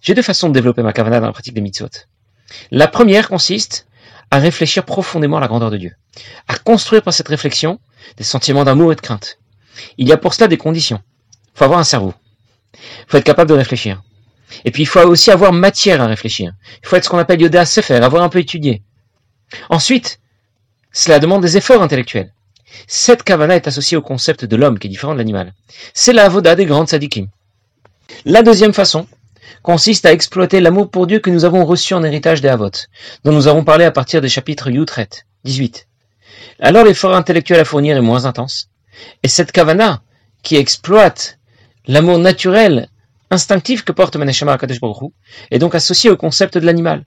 J'ai 0.00 0.14
deux 0.14 0.22
façons 0.22 0.48
de 0.48 0.54
développer 0.54 0.82
ma 0.82 0.92
kavana 0.92 1.20
dans 1.20 1.26
la 1.26 1.32
pratique 1.32 1.54
des 1.54 1.60
mitzvot. 1.60 1.88
La 2.70 2.88
première 2.88 3.28
consiste 3.28 3.86
à 4.34 4.38
réfléchir 4.38 4.84
profondément 4.84 5.36
à 5.36 5.40
la 5.40 5.46
grandeur 5.46 5.70
de 5.70 5.76
Dieu, 5.76 5.92
à 6.48 6.56
construire 6.58 7.02
par 7.02 7.14
cette 7.14 7.28
réflexion 7.28 7.78
des 8.16 8.24
sentiments 8.24 8.64
d'amour 8.64 8.90
et 8.92 8.96
de 8.96 9.00
crainte. 9.00 9.38
Il 9.96 10.08
y 10.08 10.12
a 10.12 10.16
pour 10.16 10.34
cela 10.34 10.48
des 10.48 10.56
conditions. 10.56 11.00
Il 11.54 11.58
faut 11.58 11.64
avoir 11.64 11.78
un 11.78 11.84
cerveau. 11.84 12.14
Il 12.74 13.04
faut 13.06 13.16
être 13.16 13.24
capable 13.24 13.48
de 13.48 13.54
réfléchir. 13.54 14.02
Et 14.64 14.72
puis 14.72 14.82
il 14.82 14.86
faut 14.86 14.98
aussi 15.02 15.30
avoir 15.30 15.52
matière 15.52 16.02
à 16.02 16.06
réfléchir. 16.06 16.52
Il 16.82 16.88
faut 16.88 16.96
être 16.96 17.04
ce 17.04 17.10
qu'on 17.10 17.18
appelle 17.18 17.40
Yoda 17.40 17.64
Sefer, 17.64 17.94
avoir 17.94 18.24
un 18.24 18.28
peu 18.28 18.40
étudié. 18.40 18.82
Ensuite, 19.68 20.18
cela 20.90 21.20
demande 21.20 21.42
des 21.42 21.56
efforts 21.56 21.82
intellectuels. 21.82 22.32
Cette 22.88 23.22
kavana 23.22 23.54
est 23.54 23.68
associée 23.68 23.96
au 23.96 24.02
concept 24.02 24.44
de 24.44 24.56
l'homme 24.56 24.80
qui 24.80 24.88
est 24.88 24.90
différent 24.90 25.12
de 25.12 25.18
l'animal. 25.18 25.54
C'est 25.92 26.12
la 26.12 26.24
avoda 26.24 26.56
des 26.56 26.66
grandes 26.66 26.88
sadikim. 26.88 27.28
La 28.24 28.42
deuxième 28.42 28.74
façon 28.74 29.06
consiste 29.62 30.06
à 30.06 30.12
exploiter 30.12 30.60
l'amour 30.60 30.90
pour 30.90 31.06
Dieu 31.06 31.20
que 31.20 31.30
nous 31.30 31.44
avons 31.44 31.64
reçu 31.64 31.94
en 31.94 32.04
héritage 32.04 32.40
des 32.40 32.48
Havot, 32.48 32.70
dont 33.24 33.32
nous 33.32 33.48
avons 33.48 33.64
parlé 33.64 33.84
à 33.84 33.90
partir 33.90 34.20
des 34.20 34.28
chapitres 34.28 34.70
Yutret 34.70 35.08
18. 35.44 35.86
Alors 36.60 36.84
l'effort 36.84 37.14
intellectuel 37.14 37.60
à 37.60 37.64
fournir 37.64 37.96
est 37.96 38.02
moins 38.02 38.24
intense, 38.26 38.70
et 39.22 39.28
cette 39.28 39.52
kavana, 39.52 40.02
qui 40.42 40.56
exploite 40.56 41.38
l'amour 41.86 42.18
naturel 42.18 42.88
instinctif 43.30 43.84
que 43.84 43.92
porte 43.92 44.16
Maneshama 44.16 44.56
Kadesh 44.58 44.80
Baruch 44.80 45.12
est 45.50 45.58
donc 45.58 45.74
associé 45.74 46.10
au 46.10 46.16
concept 46.16 46.58
de 46.58 46.66
l'animal. 46.66 47.04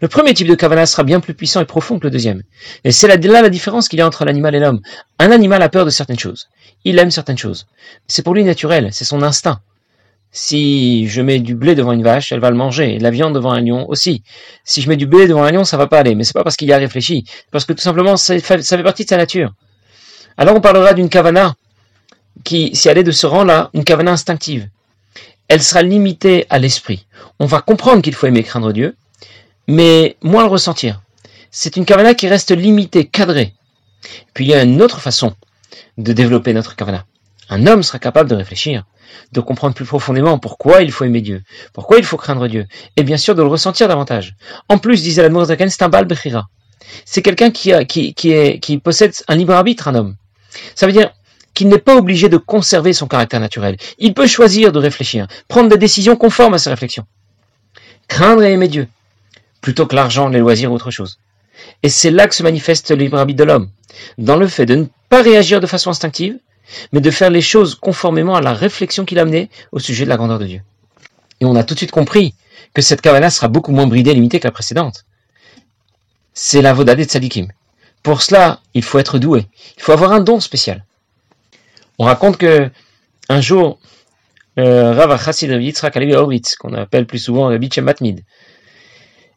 Le 0.00 0.08
premier 0.08 0.34
type 0.34 0.48
de 0.48 0.54
kavana 0.54 0.86
sera 0.86 1.04
bien 1.04 1.20
plus 1.20 1.34
puissant 1.34 1.60
et 1.60 1.66
profond 1.66 1.98
que 1.98 2.04
le 2.04 2.10
deuxième. 2.10 2.42
Et 2.84 2.92
c'est 2.92 3.06
là, 3.06 3.42
la 3.42 3.48
différence 3.48 3.88
qu'il 3.88 3.98
y 3.98 4.02
a 4.02 4.06
entre 4.06 4.24
l'animal 4.24 4.54
et 4.54 4.60
l'homme. 4.60 4.80
Un 5.18 5.30
animal 5.30 5.62
a 5.62 5.68
peur 5.68 5.84
de 5.84 5.90
certaines 5.90 6.18
choses. 6.18 6.48
Il 6.84 6.98
aime 6.98 7.10
certaines 7.10 7.38
choses. 7.38 7.66
C'est 8.06 8.22
pour 8.22 8.34
lui 8.34 8.44
naturel, 8.44 8.88
c'est 8.92 9.04
son 9.04 9.22
instinct. 9.22 9.60
Si 10.36 11.08
je 11.08 11.22
mets 11.22 11.38
du 11.38 11.54
blé 11.54 11.74
devant 11.74 11.92
une 11.92 12.02
vache, 12.02 12.32
elle 12.32 12.40
va 12.40 12.50
le 12.50 12.56
manger. 12.56 12.98
La 12.98 13.10
viande 13.10 13.34
devant 13.34 13.52
un 13.52 13.62
lion 13.62 13.88
aussi. 13.88 14.22
Si 14.64 14.82
je 14.82 14.88
mets 14.88 14.96
du 14.96 15.06
blé 15.06 15.26
devant 15.26 15.44
un 15.44 15.50
lion, 15.50 15.64
ça 15.64 15.76
va 15.76 15.86
pas 15.86 16.00
aller. 16.00 16.14
Mais 16.14 16.24
c'est 16.24 16.34
pas 16.34 16.44
parce 16.44 16.56
qu'il 16.56 16.68
y 16.68 16.72
a 16.72 16.76
réfléchi. 16.76 17.24
Parce 17.50 17.64
que 17.64 17.72
tout 17.72 17.82
simplement, 17.82 18.16
ça 18.16 18.38
fait, 18.40 18.62
ça 18.62 18.76
fait 18.76 18.82
partie 18.82 19.04
de 19.04 19.08
sa 19.08 19.16
nature. 19.16 19.54
Alors 20.36 20.56
on 20.56 20.60
parlera 20.60 20.92
d'une 20.92 21.08
kavana 21.08 21.54
qui, 22.42 22.74
si 22.74 22.88
elle 22.88 22.98
est 22.98 23.04
de 23.04 23.12
ce 23.12 23.26
rang-là, 23.26 23.70
une 23.72 23.84
kavana 23.84 24.10
instinctive 24.10 24.68
elle 25.48 25.62
sera 25.62 25.82
limitée 25.82 26.46
à 26.50 26.58
l'esprit. 26.58 27.06
On 27.38 27.46
va 27.46 27.60
comprendre 27.60 28.02
qu'il 28.02 28.14
faut 28.14 28.26
aimer 28.26 28.42
craindre 28.42 28.72
Dieu, 28.72 28.96
mais 29.68 30.16
moins 30.22 30.44
le 30.44 30.48
ressentir. 30.48 31.02
C'est 31.50 31.76
une 31.76 31.84
kavana 31.84 32.14
qui 32.14 32.28
reste 32.28 32.50
limitée, 32.50 33.06
cadrée. 33.06 33.54
Puis 34.32 34.44
il 34.46 34.48
y 34.48 34.54
a 34.54 34.62
une 34.62 34.82
autre 34.82 35.00
façon 35.00 35.34
de 35.98 36.12
développer 36.12 36.52
notre 36.52 36.76
kavana. 36.76 37.06
Un 37.50 37.66
homme 37.66 37.82
sera 37.82 37.98
capable 37.98 38.30
de 38.30 38.34
réfléchir, 38.34 38.84
de 39.32 39.40
comprendre 39.40 39.74
plus 39.74 39.84
profondément 39.84 40.38
pourquoi 40.38 40.82
il 40.82 40.92
faut 40.92 41.04
aimer 41.04 41.20
Dieu, 41.20 41.42
pourquoi 41.72 41.98
il 41.98 42.04
faut 42.04 42.16
craindre 42.16 42.48
Dieu, 42.48 42.66
et 42.96 43.02
bien 43.02 43.16
sûr 43.16 43.34
de 43.34 43.42
le 43.42 43.48
ressentir 43.48 43.88
davantage. 43.88 44.36
En 44.68 44.78
plus, 44.78 45.02
disait 45.02 45.28
la 45.28 45.44
Zaken, 45.44 45.70
c'est 45.70 45.82
un 45.82 45.88
bal 45.88 46.04
bechira. 46.04 46.48
C'est 47.04 47.22
quelqu'un 47.22 47.50
qui, 47.50 48.14
qui 48.14 48.78
possède 48.78 49.12
un 49.28 49.34
libre 49.34 49.54
arbitre, 49.54 49.88
un 49.88 49.94
homme. 49.94 50.16
Ça 50.74 50.86
veut 50.86 50.92
dire, 50.92 51.12
qu'il 51.54 51.68
n'est 51.68 51.78
pas 51.78 51.96
obligé 51.96 52.28
de 52.28 52.36
conserver 52.36 52.92
son 52.92 53.06
caractère 53.06 53.40
naturel. 53.40 53.76
Il 53.98 54.12
peut 54.12 54.26
choisir 54.26 54.72
de 54.72 54.78
réfléchir, 54.78 55.26
prendre 55.48 55.70
des 55.70 55.78
décisions 55.78 56.16
conformes 56.16 56.54
à 56.54 56.58
ses 56.58 56.70
réflexions. 56.70 57.06
Craindre 58.08 58.42
et 58.42 58.52
aimer 58.52 58.68
Dieu, 58.68 58.88
plutôt 59.60 59.86
que 59.86 59.94
l'argent, 59.94 60.28
les 60.28 60.40
loisirs 60.40 60.72
ou 60.72 60.74
autre 60.74 60.90
chose. 60.90 61.18
Et 61.82 61.88
c'est 61.88 62.10
là 62.10 62.26
que 62.26 62.34
se 62.34 62.42
manifeste 62.42 62.90
le 62.90 62.96
libre 62.96 63.18
arbitre 63.18 63.38
de 63.38 63.44
l'homme, 63.44 63.70
dans 64.18 64.36
le 64.36 64.48
fait 64.48 64.66
de 64.66 64.74
ne 64.74 64.86
pas 65.08 65.22
réagir 65.22 65.60
de 65.60 65.66
façon 65.66 65.90
instinctive, 65.90 66.36
mais 66.92 67.00
de 67.00 67.10
faire 67.10 67.30
les 67.30 67.40
choses 67.40 67.74
conformément 67.74 68.34
à 68.34 68.40
la 68.40 68.52
réflexion 68.52 69.04
qu'il 69.04 69.18
a 69.18 69.24
menée 69.24 69.50
au 69.72 69.78
sujet 69.78 70.04
de 70.04 70.10
la 70.10 70.16
grandeur 70.16 70.38
de 70.38 70.46
Dieu. 70.46 70.62
Et 71.40 71.44
on 71.44 71.56
a 71.56 71.64
tout 71.64 71.74
de 71.74 71.78
suite 71.78 71.90
compris 71.90 72.34
que 72.72 72.82
cette 72.82 73.00
cavana 73.00 73.30
sera 73.30 73.48
beaucoup 73.48 73.72
moins 73.72 73.86
bridée 73.86 74.10
et 74.10 74.14
limitée 74.14 74.40
que 74.40 74.46
la 74.46 74.52
précédente. 74.52 75.04
C'est 76.32 76.62
la 76.62 76.72
vodade 76.72 76.98
de 76.98 77.04
Tzadikim. 77.04 77.48
Pour 78.02 78.22
cela, 78.22 78.60
il 78.74 78.82
faut 78.82 78.98
être 78.98 79.18
doué. 79.18 79.46
Il 79.76 79.82
faut 79.82 79.92
avoir 79.92 80.12
un 80.12 80.20
don 80.20 80.40
spécial. 80.40 80.84
On 81.98 82.04
raconte 82.04 82.36
que 82.36 82.70
un 83.28 83.40
jour, 83.40 83.78
euh, 84.58 84.92
Rav 84.92 85.22
Chassid 85.24 85.50
qu'on 86.58 86.74
appelle 86.74 87.06
plus 87.06 87.18
souvent 87.18 87.48
Rabbi 87.48 87.70
Matmid, 87.80 88.24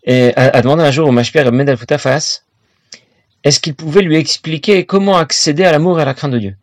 a, 0.07 0.61
demandé 0.61 0.83
un 0.83 0.91
jour 0.91 1.07
au 1.07 1.11
Mashpia 1.11 1.49
Mendel 1.51 1.77
Futafas 1.77 2.41
est-ce 3.47 3.61
qu'il 3.61 3.75
pouvait 3.75 4.01
lui 4.01 4.17
expliquer 4.17 4.85
comment 4.85 5.17
accéder 5.17 5.63
à 5.63 5.71
l'amour 5.71 5.99
et 5.99 6.01
à 6.01 6.05
la 6.05 6.13
crainte 6.13 6.31
de 6.31 6.39
Dieu? 6.39 6.57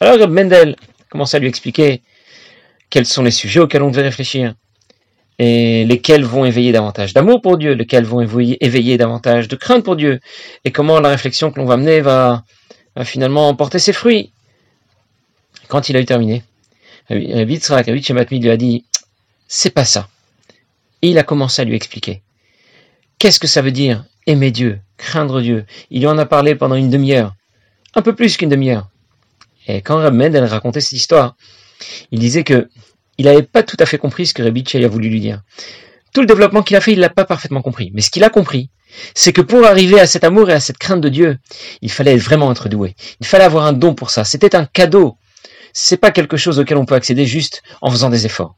Alors 0.00 0.28
Mendel 0.28 0.76
commence 1.08 1.34
à 1.34 1.38
lui 1.38 1.48
expliquer 1.48 2.02
quels 2.90 3.06
sont 3.06 3.22
les 3.22 3.30
sujets 3.30 3.60
auxquels 3.60 3.82
on 3.82 3.90
devait 3.90 4.02
réfléchir 4.02 4.54
et 5.38 5.84
lesquels 5.84 6.24
vont 6.24 6.44
éveiller 6.44 6.72
davantage 6.72 7.12
d'amour 7.12 7.40
pour 7.42 7.58
Dieu, 7.58 7.72
lesquels 7.72 8.04
vont 8.04 8.20
éveiller, 8.20 8.96
davantage 8.96 9.48
de 9.48 9.56
crainte 9.56 9.84
pour 9.84 9.96
Dieu, 9.96 10.20
et 10.64 10.70
comment 10.70 11.00
la 11.00 11.08
réflexion 11.08 11.50
que 11.50 11.58
l'on 11.58 11.66
va 11.66 11.76
mener 11.76 12.00
va, 12.00 12.44
finalement 13.02 13.52
porter 13.56 13.80
ses 13.80 13.92
fruits. 13.92 14.32
Quand 15.66 15.88
il 15.88 15.96
a 15.96 16.00
eu 16.00 16.04
terminé, 16.04 16.44
Rabbi 17.10 17.56
Tzrak, 17.56 17.86
Rabbi 17.86 18.38
lui 18.38 18.50
a 18.50 18.56
dit, 18.56 18.84
c'est 19.48 19.70
pas 19.70 19.84
ça. 19.84 20.08
Et 21.02 21.08
il 21.08 21.18
a 21.18 21.24
commencé 21.24 21.62
à 21.62 21.64
lui 21.64 21.74
expliquer. 21.74 22.22
Qu'est-ce 23.18 23.40
que 23.40 23.48
ça 23.48 23.62
veut 23.62 23.72
dire 23.72 24.04
aimer 24.26 24.52
Dieu, 24.52 24.78
craindre 24.96 25.40
Dieu? 25.40 25.66
Il 25.90 26.00
lui 26.00 26.06
en 26.06 26.18
a 26.18 26.26
parlé 26.26 26.54
pendant 26.54 26.76
une 26.76 26.90
demi-heure, 26.90 27.34
un 27.94 28.02
peu 28.02 28.14
plus 28.14 28.36
qu'une 28.36 28.50
demi-heure. 28.50 28.88
Et 29.66 29.80
quand 29.80 29.96
Rabbi 29.96 30.16
Mendel 30.16 30.44
racontait 30.44 30.80
cette 30.80 30.92
histoire, 30.92 31.36
il 32.10 32.18
disait 32.18 32.44
que 32.44 32.68
il 33.16 33.26
n'avait 33.26 33.42
pas 33.42 33.62
tout 33.62 33.76
à 33.78 33.86
fait 33.86 33.98
compris 33.98 34.26
ce 34.26 34.34
que 34.34 34.42
Rabbi 34.42 34.64
a 34.74 34.88
voulu 34.88 35.08
lui 35.08 35.20
dire. 35.20 35.42
Tout 36.12 36.20
le 36.20 36.26
développement 36.26 36.62
qu'il 36.62 36.76
a 36.76 36.80
fait, 36.80 36.92
il 36.92 37.00
l'a 37.00 37.10
pas 37.10 37.24
parfaitement 37.24 37.62
compris. 37.62 37.90
Mais 37.94 38.00
ce 38.00 38.10
qu'il 38.10 38.24
a 38.24 38.30
compris, 38.30 38.70
c'est 39.14 39.32
que 39.32 39.40
pour 39.40 39.64
arriver 39.64 40.00
à 40.00 40.06
cet 40.06 40.24
amour 40.24 40.50
et 40.50 40.52
à 40.52 40.60
cette 40.60 40.78
crainte 40.78 41.00
de 41.00 41.08
Dieu, 41.08 41.38
il 41.80 41.90
fallait 41.90 42.16
vraiment 42.16 42.50
être 42.52 42.68
doué. 42.68 42.94
Il 43.20 43.26
fallait 43.26 43.44
avoir 43.44 43.66
un 43.66 43.72
don 43.72 43.94
pour 43.94 44.10
ça. 44.10 44.24
C'était 44.24 44.56
un 44.56 44.66
cadeau 44.66 45.16
c'est 45.74 45.96
pas 45.98 46.12
quelque 46.12 46.38
chose 46.38 46.58
auquel 46.58 46.78
on 46.78 46.86
peut 46.86 46.94
accéder 46.94 47.26
juste 47.26 47.62
en 47.82 47.90
faisant 47.90 48.08
des 48.08 48.24
efforts. 48.24 48.56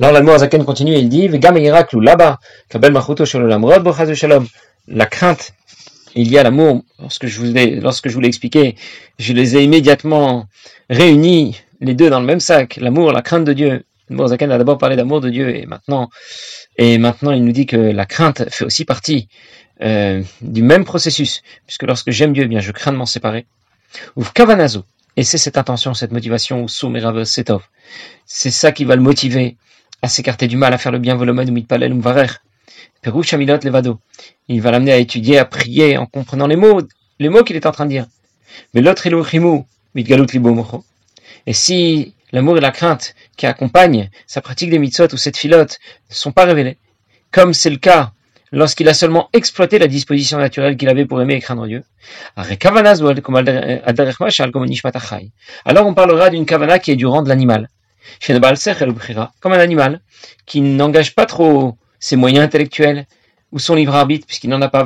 Alors 0.00 0.12
la 0.12 0.38
Zaken 0.38 0.64
continue 0.64 0.92
et 0.92 0.98
il 0.98 1.08
dit 1.08 1.28
là-bas, 1.28 2.38
la 4.90 5.06
crainte, 5.06 5.52
il 6.14 6.30
y 6.30 6.38
a 6.38 6.42
l'amour. 6.42 6.82
Lorsque 6.98 7.26
je 7.26 7.40
vous 7.40 7.52
lorsque 7.80 8.08
je 8.08 8.14
vous 8.14 8.20
l'ai 8.20 8.28
expliqué, 8.28 8.76
je 9.18 9.32
les 9.32 9.56
ai 9.56 9.64
immédiatement 9.64 10.46
réunis 10.90 11.60
les 11.80 11.94
deux 11.94 12.10
dans 12.10 12.20
le 12.20 12.26
même 12.26 12.40
sac, 12.40 12.76
l'amour, 12.76 13.12
la 13.12 13.22
crainte 13.22 13.44
de 13.44 13.52
Dieu. 13.52 13.84
Zaken 14.10 14.50
a 14.50 14.58
d'abord 14.58 14.78
parlé 14.78 14.96
d'amour 14.96 15.20
de 15.20 15.28
Dieu 15.28 15.54
et 15.54 15.66
maintenant, 15.66 16.08
et 16.76 16.96
maintenant 16.98 17.32
il 17.32 17.44
nous 17.44 17.52
dit 17.52 17.66
que 17.66 17.76
la 17.76 18.06
crainte 18.06 18.48
fait 18.50 18.64
aussi 18.64 18.84
partie 18.86 19.28
euh, 19.82 20.22
du 20.40 20.62
même 20.62 20.84
processus, 20.84 21.42
puisque 21.66 21.82
lorsque 21.82 22.10
j'aime 22.10 22.32
Dieu, 22.32 22.44
eh 22.44 22.48
bien 22.48 22.60
je 22.60 22.72
crains 22.72 22.92
de 22.92 22.96
m'en 22.96 23.06
séparer. 23.06 23.46
Ou 24.16 24.24
kavanazo, 24.24 24.84
et 25.16 25.24
c'est 25.24 25.38
cette 25.38 25.58
intention, 25.58 25.94
cette 25.94 26.12
motivation, 26.12 26.66
setov. 26.68 27.62
C'est 28.24 28.50
ça 28.50 28.72
qui 28.72 28.84
va 28.84 28.96
le 28.96 29.02
motiver 29.02 29.56
à 30.00 30.08
s'écarter 30.08 30.46
du 30.46 30.56
mal, 30.56 30.72
à 30.72 30.78
faire 30.78 30.92
le 30.92 30.98
bien, 30.98 31.16
volumen, 31.16 31.50
mitpalel, 31.50 31.92
varer. 31.94 32.28
Levado. 33.04 34.00
Il 34.48 34.60
va 34.60 34.70
l'amener 34.70 34.92
à 34.92 34.98
étudier, 34.98 35.38
à 35.38 35.44
prier, 35.44 35.96
en 35.96 36.06
comprenant 36.06 36.46
les 36.46 36.56
mots, 36.56 36.82
les 37.18 37.28
mots 37.28 37.44
qu'il 37.44 37.56
est 37.56 37.66
en 37.66 37.72
train 37.72 37.84
de 37.86 37.90
dire. 37.90 38.06
Mais 38.74 38.80
l'autre 38.80 39.08
mit 39.08 39.64
mitgalut 39.94 40.26
libo 40.32 40.84
Et 41.46 41.52
si 41.52 42.14
l'amour 42.32 42.58
et 42.58 42.60
la 42.60 42.70
crainte 42.70 43.14
qui 43.36 43.46
accompagnent 43.46 44.10
sa 44.26 44.40
pratique 44.40 44.70
des 44.70 44.78
mitzvot 44.78 45.12
ou 45.12 45.16
cette 45.16 45.36
filote 45.36 45.78
ne 46.10 46.14
sont 46.14 46.32
pas 46.32 46.44
révélés, 46.44 46.78
comme 47.30 47.54
c'est 47.54 47.70
le 47.70 47.76
cas 47.76 48.12
lorsqu'il 48.52 48.88
a 48.88 48.94
seulement 48.94 49.28
exploité 49.32 49.78
la 49.78 49.86
disposition 49.86 50.38
naturelle 50.38 50.76
qu'il 50.76 50.88
avait 50.88 51.04
pour 51.06 51.20
aimer 51.20 51.34
et 51.34 51.40
craindre 51.40 51.66
Dieu. 51.66 51.84
Alors 55.64 55.86
on 55.86 55.94
parlera 55.94 56.30
d'une 56.30 56.46
kavana 56.46 56.78
qui 56.78 56.90
est 56.90 56.96
du 56.96 57.06
rang 57.06 57.22
de 57.22 57.28
l'animal, 57.28 57.68
comme 59.40 59.52
un 59.52 59.58
animal 59.58 60.00
qui 60.46 60.60
n'engage 60.62 61.14
pas 61.14 61.26
trop 61.26 61.76
ses 61.98 62.16
moyens 62.16 62.44
intellectuels 62.44 63.06
ou 63.52 63.58
son 63.58 63.74
libre 63.74 63.94
arbitre, 63.94 64.26
puisqu'il 64.26 64.50
n'en 64.50 64.60
a 64.60 64.68
pas, 64.68 64.84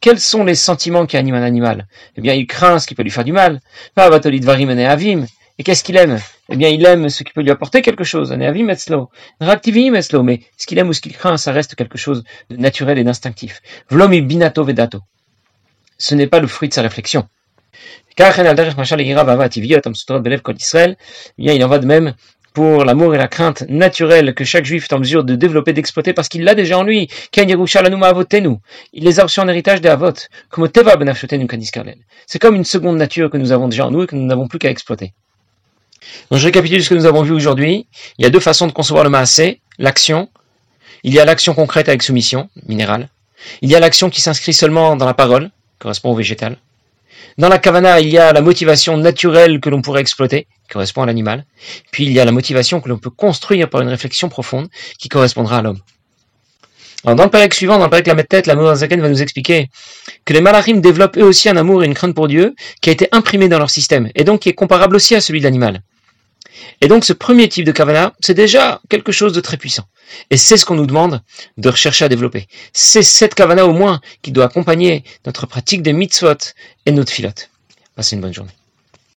quels 0.00 0.18
sont 0.18 0.44
les 0.44 0.54
sentiments 0.54 1.04
qui 1.04 1.18
animent 1.18 1.34
un 1.34 1.42
animal? 1.42 1.86
Eh 2.16 2.22
bien, 2.22 2.32
il 2.34 2.46
craint 2.46 2.78
ce 2.78 2.86
qui 2.86 2.94
peut 2.94 3.02
lui 3.02 3.10
faire 3.10 3.24
du 3.24 3.32
mal. 3.32 3.60
Et 5.58 5.62
qu'est-ce 5.62 5.84
qu'il 5.84 5.98
aime? 5.98 6.18
Eh 6.48 6.56
bien, 6.56 6.70
il 6.70 6.86
aime 6.86 7.10
ce 7.10 7.22
qui 7.22 7.34
peut 7.34 7.42
lui 7.42 7.50
apporter 7.50 7.82
quelque 7.82 8.02
chose. 8.02 8.32
Mais 8.32 8.50
ce 8.62 8.96
qu'il 10.66 10.78
aime 10.78 10.88
ou 10.88 10.94
ce 10.94 11.02
qu'il 11.02 11.12
craint, 11.12 11.36
ça 11.36 11.52
reste 11.52 11.74
quelque 11.74 11.98
chose 11.98 12.24
de 12.48 12.56
naturel 12.56 12.98
et 12.98 13.04
d'instinctif. 13.04 13.60
Ce 15.98 16.14
n'est 16.14 16.26
pas 16.26 16.40
le 16.40 16.46
fruit 16.46 16.70
de 16.70 16.74
sa 16.74 16.80
réflexion. 16.80 17.28
Il 18.18 18.24
en 21.64 21.68
va 21.68 21.78
de 21.78 21.86
même 21.86 22.14
l'amour 22.60 23.14
et 23.14 23.18
la 23.18 23.28
crainte 23.28 23.64
naturelle 23.68 24.34
que 24.34 24.44
chaque 24.44 24.64
juif 24.64 24.84
est 24.84 24.94
en 24.94 24.98
mesure 24.98 25.24
de 25.24 25.34
développer, 25.34 25.72
d'exploiter, 25.72 26.12
parce 26.12 26.28
qu'il 26.28 26.44
l'a 26.44 26.54
déjà 26.54 26.78
en 26.78 26.82
lui. 26.82 27.08
Il 27.36 29.04
les 29.04 29.20
a 29.20 29.22
reçus 29.22 29.40
en 29.40 29.48
héritage 29.48 29.80
des 29.80 29.88
Avot, 29.88 30.12
ben 30.56 31.14
C'est 32.26 32.38
comme 32.38 32.54
une 32.54 32.64
seconde 32.64 32.96
nature 32.96 33.30
que 33.30 33.36
nous 33.36 33.52
avons 33.52 33.68
déjà 33.68 33.86
en 33.86 33.90
nous 33.90 34.02
et 34.02 34.06
que 34.06 34.16
nous 34.16 34.26
n'avons 34.26 34.48
plus 34.48 34.58
qu'à 34.58 34.70
exploiter. 34.70 35.12
Je 36.30 36.44
récapitule 36.44 36.82
ce 36.82 36.90
que 36.90 36.94
nous 36.94 37.06
avons 37.06 37.22
vu 37.22 37.32
aujourd'hui. 37.32 37.86
Il 38.18 38.24
y 38.24 38.26
a 38.26 38.30
deux 38.30 38.40
façons 38.40 38.66
de 38.66 38.72
concevoir 38.72 39.04
le 39.04 39.10
maasé, 39.10 39.60
l'action. 39.78 40.28
Il 41.02 41.14
y 41.14 41.18
a 41.18 41.24
l'action 41.24 41.54
concrète 41.54 41.88
avec 41.88 42.02
soumission, 42.02 42.48
minérale. 42.66 43.08
Il 43.62 43.70
y 43.70 43.74
a 43.74 43.80
l'action 43.80 44.10
qui 44.10 44.20
s'inscrit 44.20 44.52
seulement 44.52 44.96
dans 44.96 45.06
la 45.06 45.14
parole, 45.14 45.50
correspond 45.78 46.10
au 46.10 46.14
végétal. 46.14 46.58
Dans 47.38 47.48
la 47.48 47.58
kavana, 47.58 48.00
il 48.00 48.08
y 48.08 48.18
a 48.18 48.32
la 48.32 48.40
motivation 48.40 48.96
naturelle 48.96 49.60
que 49.60 49.70
l'on 49.70 49.82
pourrait 49.82 50.00
exploiter, 50.00 50.46
qui 50.64 50.72
correspond 50.72 51.02
à 51.02 51.06
l'animal. 51.06 51.44
Puis 51.90 52.04
il 52.04 52.12
y 52.12 52.20
a 52.20 52.24
la 52.24 52.32
motivation 52.32 52.80
que 52.80 52.88
l'on 52.88 52.98
peut 52.98 53.10
construire 53.10 53.68
par 53.70 53.80
une 53.80 53.88
réflexion 53.88 54.28
profonde, 54.28 54.68
qui 54.98 55.08
correspondra 55.08 55.58
à 55.58 55.62
l'homme. 55.62 55.80
Alors 57.04 57.16
dans 57.16 57.24
le 57.24 57.30
période 57.30 57.54
suivant, 57.54 57.78
dans 57.78 57.84
le 57.84 57.90
période 57.90 58.16
la 58.16 58.24
tête, 58.24 58.46
la 58.46 58.74
Zaken 58.74 59.00
va 59.00 59.08
nous 59.08 59.22
expliquer 59.22 59.70
que 60.26 60.34
les 60.34 60.42
malachim 60.42 60.80
développent 60.80 61.16
eux 61.16 61.24
aussi 61.24 61.48
un 61.48 61.56
amour 61.56 61.82
et 61.82 61.86
une 61.86 61.94
crainte 61.94 62.14
pour 62.14 62.28
Dieu 62.28 62.54
qui 62.82 62.90
a 62.90 62.92
été 62.92 63.08
imprimé 63.12 63.48
dans 63.48 63.58
leur 63.58 63.70
système, 63.70 64.10
et 64.14 64.24
donc 64.24 64.40
qui 64.40 64.50
est 64.50 64.54
comparable 64.54 64.96
aussi 64.96 65.14
à 65.14 65.20
celui 65.20 65.40
de 65.40 65.44
l'animal. 65.44 65.82
Et 66.80 66.88
donc 66.88 67.04
ce 67.04 67.12
premier 67.12 67.48
type 67.48 67.64
de 67.64 67.72
kavana, 67.72 68.12
c'est 68.20 68.34
déjà 68.34 68.80
quelque 68.88 69.12
chose 69.12 69.32
de 69.32 69.40
très 69.40 69.56
puissant. 69.56 69.84
Et 70.30 70.36
c'est 70.36 70.56
ce 70.56 70.64
qu'on 70.64 70.74
nous 70.74 70.86
demande 70.86 71.22
de 71.56 71.68
rechercher 71.68 72.04
à 72.04 72.08
développer. 72.08 72.48
C'est 72.72 73.02
cette 73.02 73.34
kavana 73.34 73.66
au 73.66 73.72
moins 73.72 74.00
qui 74.22 74.32
doit 74.32 74.46
accompagner 74.46 75.04
notre 75.26 75.46
pratique 75.46 75.82
des 75.82 75.92
mitzvot 75.92 76.54
et 76.86 76.90
notre 76.90 77.12
filote. 77.12 77.50
Passez 77.96 78.16
une 78.16 78.22
bonne 78.22 78.34
journée. 78.34 78.52